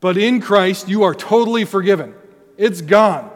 But 0.00 0.16
in 0.16 0.40
Christ, 0.40 0.88
you 0.88 1.04
are 1.04 1.14
totally 1.14 1.64
forgiven. 1.64 2.12
It's 2.58 2.80
gone. 2.80 3.30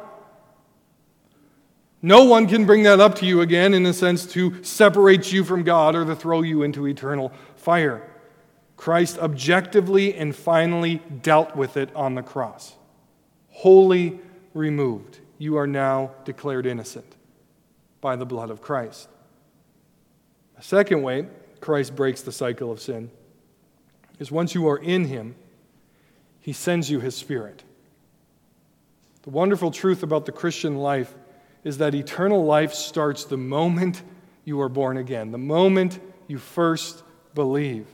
No 2.02 2.24
one 2.24 2.46
can 2.46 2.64
bring 2.64 2.84
that 2.84 3.00
up 3.00 3.16
to 3.16 3.26
you 3.26 3.42
again 3.42 3.74
in 3.74 3.84
a 3.84 3.92
sense 3.92 4.24
to 4.26 4.62
separate 4.64 5.32
you 5.32 5.44
from 5.44 5.62
God 5.62 5.94
or 5.94 6.04
to 6.04 6.16
throw 6.16 6.42
you 6.42 6.62
into 6.62 6.86
eternal 6.86 7.32
fire. 7.56 8.02
Christ 8.76 9.18
objectively 9.18 10.14
and 10.14 10.34
finally 10.34 11.02
dealt 11.22 11.54
with 11.54 11.76
it 11.76 11.94
on 11.94 12.14
the 12.14 12.22
cross. 12.22 12.74
Wholly 13.50 14.20
removed. 14.54 15.18
You 15.36 15.58
are 15.58 15.66
now 15.66 16.12
declared 16.24 16.64
innocent 16.64 17.16
by 18.00 18.16
the 18.16 18.24
blood 18.24 18.48
of 18.48 18.62
Christ. 18.62 19.08
A 20.58 20.62
second 20.62 21.02
way 21.02 21.26
Christ 21.60 21.94
breaks 21.94 22.22
the 22.22 22.32
cycle 22.32 22.72
of 22.72 22.80
sin 22.80 23.10
is 24.18 24.30
once 24.30 24.54
you 24.54 24.68
are 24.68 24.78
in 24.78 25.04
Him, 25.06 25.34
He 26.40 26.52
sends 26.54 26.90
you 26.90 27.00
His 27.00 27.14
Spirit. 27.14 27.62
The 29.22 29.30
wonderful 29.30 29.70
truth 29.70 30.02
about 30.02 30.24
the 30.24 30.32
Christian 30.32 30.78
life 30.78 31.14
is 31.64 31.78
that 31.78 31.94
eternal 31.94 32.44
life 32.44 32.72
starts 32.72 33.24
the 33.24 33.36
moment 33.36 34.02
you 34.44 34.60
are 34.60 34.68
born 34.68 34.96
again, 34.96 35.30
the 35.30 35.38
moment 35.38 36.00
you 36.26 36.38
first 36.38 37.02
believe. 37.34 37.86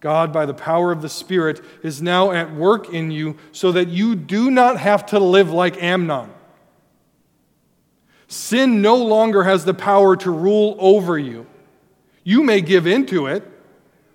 God, 0.00 0.32
by 0.32 0.46
the 0.46 0.54
power 0.54 0.92
of 0.92 1.02
the 1.02 1.08
Spirit, 1.08 1.60
is 1.82 2.00
now 2.00 2.30
at 2.30 2.54
work 2.54 2.92
in 2.92 3.10
you 3.10 3.36
so 3.50 3.72
that 3.72 3.88
you 3.88 4.14
do 4.14 4.50
not 4.50 4.78
have 4.78 5.06
to 5.06 5.18
live 5.18 5.50
like 5.50 5.82
Amnon. 5.82 6.30
Sin 8.28 8.80
no 8.80 8.96
longer 8.96 9.42
has 9.42 9.64
the 9.64 9.74
power 9.74 10.14
to 10.16 10.30
rule 10.30 10.76
over 10.78 11.18
you. 11.18 11.46
You 12.22 12.44
may 12.44 12.60
give 12.60 12.86
into 12.86 13.26
it, 13.26 13.42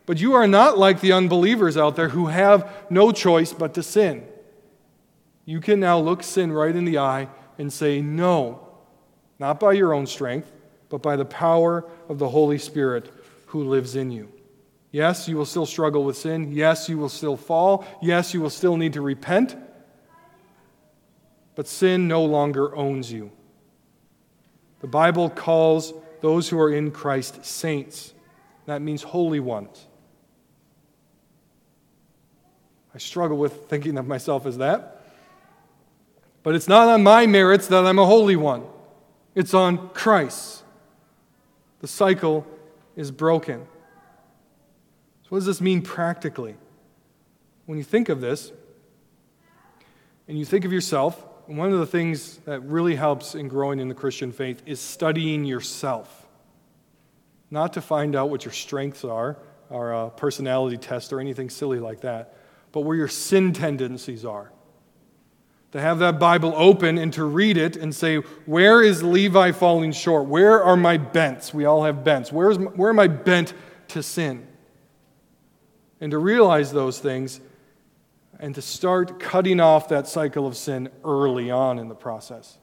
but 0.06 0.22
you 0.22 0.34
are 0.34 0.48
not 0.48 0.78
like 0.78 1.02
the 1.02 1.12
unbelievers 1.12 1.76
out 1.76 1.96
there 1.96 2.10
who 2.10 2.28
have 2.28 2.72
no 2.90 3.12
choice 3.12 3.52
but 3.52 3.74
to 3.74 3.84
sin. 3.84 4.26
You 5.46 5.60
can 5.60 5.80
now 5.80 6.00
look 6.00 6.24
sin 6.24 6.52
right 6.54 6.74
in 6.74 6.86
the 6.86 7.00
eye 7.00 7.28
and 7.58 7.72
say, 7.72 8.02
No, 8.02 8.68
not 9.40 9.60
by 9.60 9.74
your 9.74 9.94
own 9.94 10.08
strength, 10.08 10.52
but 10.90 11.02
by 11.02 11.16
the 11.16 11.26
power 11.26 11.90
of 12.10 12.20
the 12.20 12.30
Holy 12.30 12.58
Spirit 12.58 13.12
who 13.48 13.64
lives 13.64 13.96
in 13.96 14.12
you. 14.12 14.32
Yes, 14.92 15.28
you 15.28 15.38
will 15.38 15.46
still 15.46 15.66
struggle 15.66 16.04
with 16.04 16.18
sin. 16.18 16.52
Yes, 16.52 16.88
you 16.88 17.00
will 17.00 17.10
still 17.10 17.36
fall. 17.36 17.84
Yes, 18.02 18.34
you 18.34 18.42
will 18.42 18.52
still 18.52 18.78
need 18.78 18.94
to 18.94 19.02
repent. 19.02 19.56
But 21.56 21.68
sin 21.68 22.08
no 22.08 22.24
longer 22.24 22.76
owns 22.76 23.12
you. 23.12 23.32
The 24.82 24.88
Bible 24.88 25.30
calls 25.30 25.94
those 26.22 26.48
who 26.48 26.60
are 26.60 26.72
in 26.72 26.92
Christ 26.92 27.44
saints. 27.44 28.14
That 28.66 28.82
means 28.82 29.02
holy 29.02 29.40
ones. 29.40 29.88
I 32.94 33.00
struggle 33.00 33.38
with 33.38 33.68
thinking 33.70 33.98
of 33.98 34.08
myself 34.08 34.46
as 34.46 34.60
that. 34.60 34.93
But 36.44 36.56
it's 36.56 36.68
not 36.68 36.90
on 36.90 37.04
my 37.04 37.26
merits 37.26 37.68
that 37.68 37.86
I'm 37.86 37.98
a 37.98 38.06
holy 38.06 38.36
one, 38.36 38.64
it's 39.34 39.54
on 39.54 39.90
Christ. 39.90 40.64
The 41.80 41.88
cycle 41.88 42.46
is 42.96 43.12
broken. 43.12 43.66
So, 45.24 45.28
what 45.30 45.40
does 45.40 45.46
this 45.46 45.60
mean 45.62 45.82
practically? 45.82 46.56
When 47.66 47.78
you 47.78 47.84
think 47.84 48.10
of 48.10 48.22
this, 48.22 48.52
and 50.28 50.38
you 50.38 50.46
think 50.46 50.64
of 50.64 50.72
yourself, 50.72 51.22
one 51.48 51.74
of 51.74 51.80
the 51.80 51.86
things 51.86 52.38
that 52.46 52.62
really 52.62 52.96
helps 52.96 53.36
in 53.36 53.48
growing 53.48 53.80
in 53.80 53.90
the 53.90 53.96
Christian 53.96 54.32
faith 54.32 54.62
is 54.66 54.80
studying 54.80 55.44
yourself. 55.44 56.28
Not 57.52 57.74
to 57.74 57.82
find 57.82 58.16
out 58.16 58.30
what 58.30 58.46
your 58.46 58.54
strengths 58.54 59.04
are, 59.04 59.38
or 59.70 59.92
a 59.92 60.10
personality 60.10 60.78
test, 60.78 61.12
or 61.12 61.20
anything 61.20 61.50
silly 61.50 61.80
like 61.80 62.02
that, 62.02 62.38
but 62.72 62.82
where 62.82 62.96
your 62.96 63.08
sin 63.08 63.52
tendencies 63.54 64.24
are. 64.24 64.52
To 65.74 65.82
have 65.82 65.98
that 66.00 66.20
Bible 66.20 66.54
open 66.56 67.00
and 67.00 67.12
to 67.14 67.24
read 67.24 67.58
it 67.58 67.76
and 67.76 67.96
say, 67.96 68.18
Where 68.46 68.84
is 68.84 69.02
Levi 69.02 69.52
falling 69.54 69.92
short? 69.92 70.28
Where 70.28 70.64
are 70.64 70.78
my 70.78 70.98
bents? 70.98 71.52
We 71.52 71.66
all 71.66 71.84
have 71.84 72.04
bents. 72.04 72.32
Where's, 72.32 72.60
where 72.60 72.92
am 72.92 73.00
I 73.00 73.08
bent 73.08 73.56
to 73.90 74.04
sin? 74.04 74.48
And 76.00 76.12
to 76.12 76.20
realize 76.20 76.72
those 76.72 77.00
things 77.00 77.42
and 78.40 78.54
to 78.54 78.62
start 78.62 79.20
cutting 79.20 79.60
off 79.60 79.90
that 79.90 80.08
cycle 80.08 80.46
of 80.46 80.56
sin 80.56 80.90
early 81.04 81.50
on 81.50 81.80
in 81.80 81.88
the 81.88 81.96
process. 81.96 82.60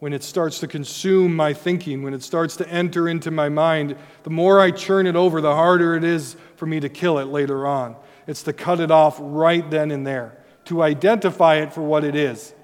When 0.00 0.12
it 0.12 0.24
starts 0.24 0.58
to 0.60 0.66
consume 0.66 1.36
my 1.36 1.52
thinking, 1.52 2.02
when 2.02 2.12
it 2.12 2.24
starts 2.24 2.56
to 2.56 2.68
enter 2.68 3.08
into 3.08 3.30
my 3.30 3.48
mind, 3.48 3.96
the 4.24 4.30
more 4.30 4.60
I 4.60 4.72
churn 4.72 5.06
it 5.06 5.14
over, 5.14 5.40
the 5.40 5.54
harder 5.54 5.94
it 5.94 6.02
is 6.02 6.34
for 6.56 6.66
me 6.66 6.80
to 6.80 6.88
kill 6.88 7.20
it 7.20 7.26
later 7.26 7.68
on. 7.68 7.94
It's 8.26 8.42
to 8.42 8.52
cut 8.52 8.80
it 8.80 8.90
off 8.90 9.16
right 9.20 9.70
then 9.70 9.92
and 9.92 10.04
there, 10.04 10.43
to 10.66 10.82
identify 10.82 11.56
it 11.56 11.72
for 11.72 11.82
what 11.82 12.04
it 12.04 12.14
is 12.14 12.54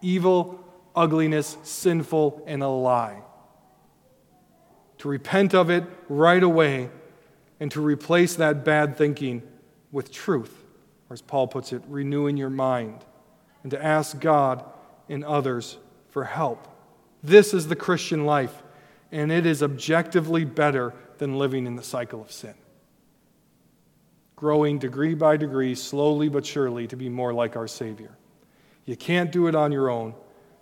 evil, 0.00 0.60
ugliness, 0.94 1.56
sinful, 1.62 2.42
and 2.46 2.62
a 2.62 2.68
lie. 2.68 3.22
To 4.98 5.08
repent 5.08 5.54
of 5.54 5.70
it 5.70 5.84
right 6.08 6.42
away 6.42 6.90
and 7.58 7.70
to 7.72 7.80
replace 7.80 8.36
that 8.36 8.64
bad 8.64 8.96
thinking 8.96 9.42
with 9.92 10.12
truth, 10.12 10.62
or 11.08 11.14
as 11.14 11.22
Paul 11.22 11.46
puts 11.46 11.72
it, 11.72 11.82
renewing 11.88 12.36
your 12.36 12.50
mind, 12.50 13.04
and 13.62 13.70
to 13.70 13.82
ask 13.82 14.20
God 14.20 14.64
and 15.08 15.24
others 15.24 15.78
for 16.10 16.24
help. 16.24 16.68
This 17.22 17.54
is 17.54 17.68
the 17.68 17.76
Christian 17.76 18.26
life, 18.26 18.62
and 19.10 19.32
it 19.32 19.46
is 19.46 19.62
objectively 19.62 20.44
better 20.44 20.92
than 21.16 21.38
living 21.38 21.66
in 21.66 21.76
the 21.76 21.82
cycle 21.82 22.20
of 22.20 22.30
sin 22.30 22.54
growing 24.44 24.78
degree 24.78 25.14
by 25.14 25.38
degree, 25.38 25.74
slowly 25.74 26.28
but 26.28 26.44
surely, 26.44 26.86
to 26.86 26.96
be 26.96 27.08
more 27.08 27.32
like 27.32 27.56
our 27.56 27.66
Savior. 27.66 28.14
You 28.84 28.94
can't 28.94 29.32
do 29.32 29.46
it 29.46 29.54
on 29.54 29.72
your 29.72 29.88
own, 29.88 30.12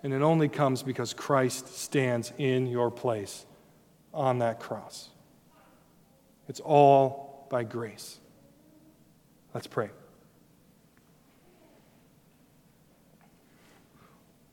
and 0.04 0.12
it 0.12 0.22
only 0.22 0.48
comes 0.48 0.84
because 0.84 1.12
Christ 1.12 1.66
stands 1.76 2.32
in 2.38 2.68
your 2.68 2.92
place 2.92 3.44
on 4.14 4.38
that 4.38 4.60
cross. 4.60 5.08
It's 6.48 6.60
all 6.60 7.48
by 7.50 7.64
grace. 7.64 8.20
Let's 9.52 9.66
pray. 9.66 9.90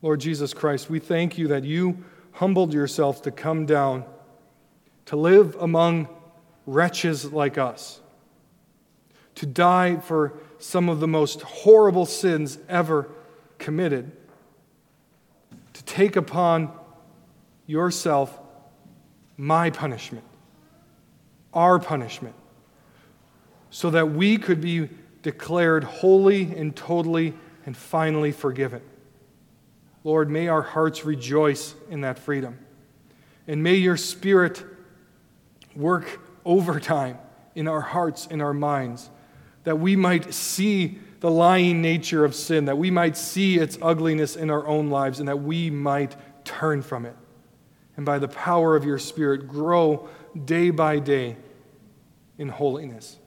Lord 0.01 0.21
Jesus 0.21 0.55
Christ, 0.55 0.89
we 0.89 0.97
thank 0.97 1.37
you 1.37 1.49
that 1.49 1.63
you 1.63 2.03
humbled 2.31 2.73
yourself 2.73 3.21
to 3.21 3.29
come 3.29 3.67
down, 3.67 4.05
to 5.05 5.15
live 5.15 5.55
among 5.59 6.07
wretches 6.65 7.31
like 7.31 7.59
us 7.59 8.01
to 9.39 9.45
die 9.45 9.95
for 9.95 10.33
some 10.57 10.89
of 10.89 10.99
the 10.99 11.07
most 11.07 11.41
horrible 11.43 12.05
sins 12.05 12.57
ever 12.67 13.09
committed, 13.57 14.11
to 15.71 15.83
take 15.85 16.17
upon 16.17 16.69
yourself 17.65 18.37
my 19.37 19.69
punishment, 19.69 20.25
our 21.53 21.79
punishment, 21.79 22.35
so 23.69 23.89
that 23.89 24.11
we 24.11 24.35
could 24.37 24.59
be 24.59 24.89
declared 25.21 25.85
holy 25.85 26.53
and 26.53 26.75
totally 26.75 27.33
and 27.65 27.77
finally 27.77 28.33
forgiven. 28.33 28.81
Lord, 30.03 30.29
may 30.29 30.49
our 30.49 30.63
hearts 30.63 31.05
rejoice 31.05 31.75
in 31.89 32.01
that 32.01 32.19
freedom. 32.19 32.59
And 33.47 33.63
may 33.63 33.75
your 33.75 33.95
Spirit 33.95 34.65
work 35.77 36.19
overtime 36.43 37.17
in 37.55 37.69
our 37.69 37.81
hearts, 37.81 38.27
in 38.27 38.41
our 38.41 38.53
minds 38.53 39.09
that 39.63 39.79
we 39.79 39.95
might 39.95 40.33
see 40.33 40.99
the 41.19 41.29
lying 41.29 41.81
nature 41.81 42.23
of 42.23 42.33
sin, 42.33 42.65
that 42.65 42.77
we 42.77 42.89
might 42.91 43.17
see 43.17 43.57
its 43.57 43.77
ugliness 43.81 44.35
in 44.35 44.49
our 44.49 44.65
own 44.65 44.89
lives, 44.89 45.19
and 45.19 45.27
that 45.27 45.41
we 45.41 45.69
might 45.69 46.15
turn 46.45 46.81
from 46.81 47.05
it. 47.05 47.15
And 47.97 48.05
by 48.05 48.19
the 48.19 48.29
power 48.29 48.75
of 48.75 48.85
your 48.85 48.97
Spirit, 48.97 49.47
grow 49.47 50.07
day 50.45 50.69
by 50.69 50.99
day 50.99 51.35
in 52.37 52.47
holiness. 52.47 53.17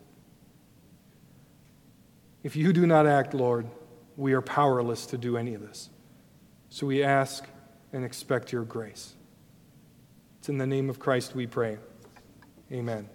If 2.43 2.57
you 2.57 2.73
do 2.73 2.87
not 2.87 3.07
act, 3.07 3.35
Lord, 3.35 3.67
we 4.17 4.33
are 4.33 4.43
powerless 4.43 5.07
to 5.07 5.19
do 5.19 5.37
any 5.37 5.55
of 5.55 5.61
this. 5.61 5.91
So 6.71 6.87
we 6.87 7.05
ask 7.05 7.47
and 7.93 8.05
expect 8.05 8.53
your 8.53 8.65
grace. 8.65 9.15
It's 10.39 10.49
in 10.49 10.59
the 10.59 10.67
name 10.67 10.89
of 10.89 10.99
Christ 10.99 11.35
we 11.35 11.47
pray. 11.47 11.79
Amen. 12.73 13.09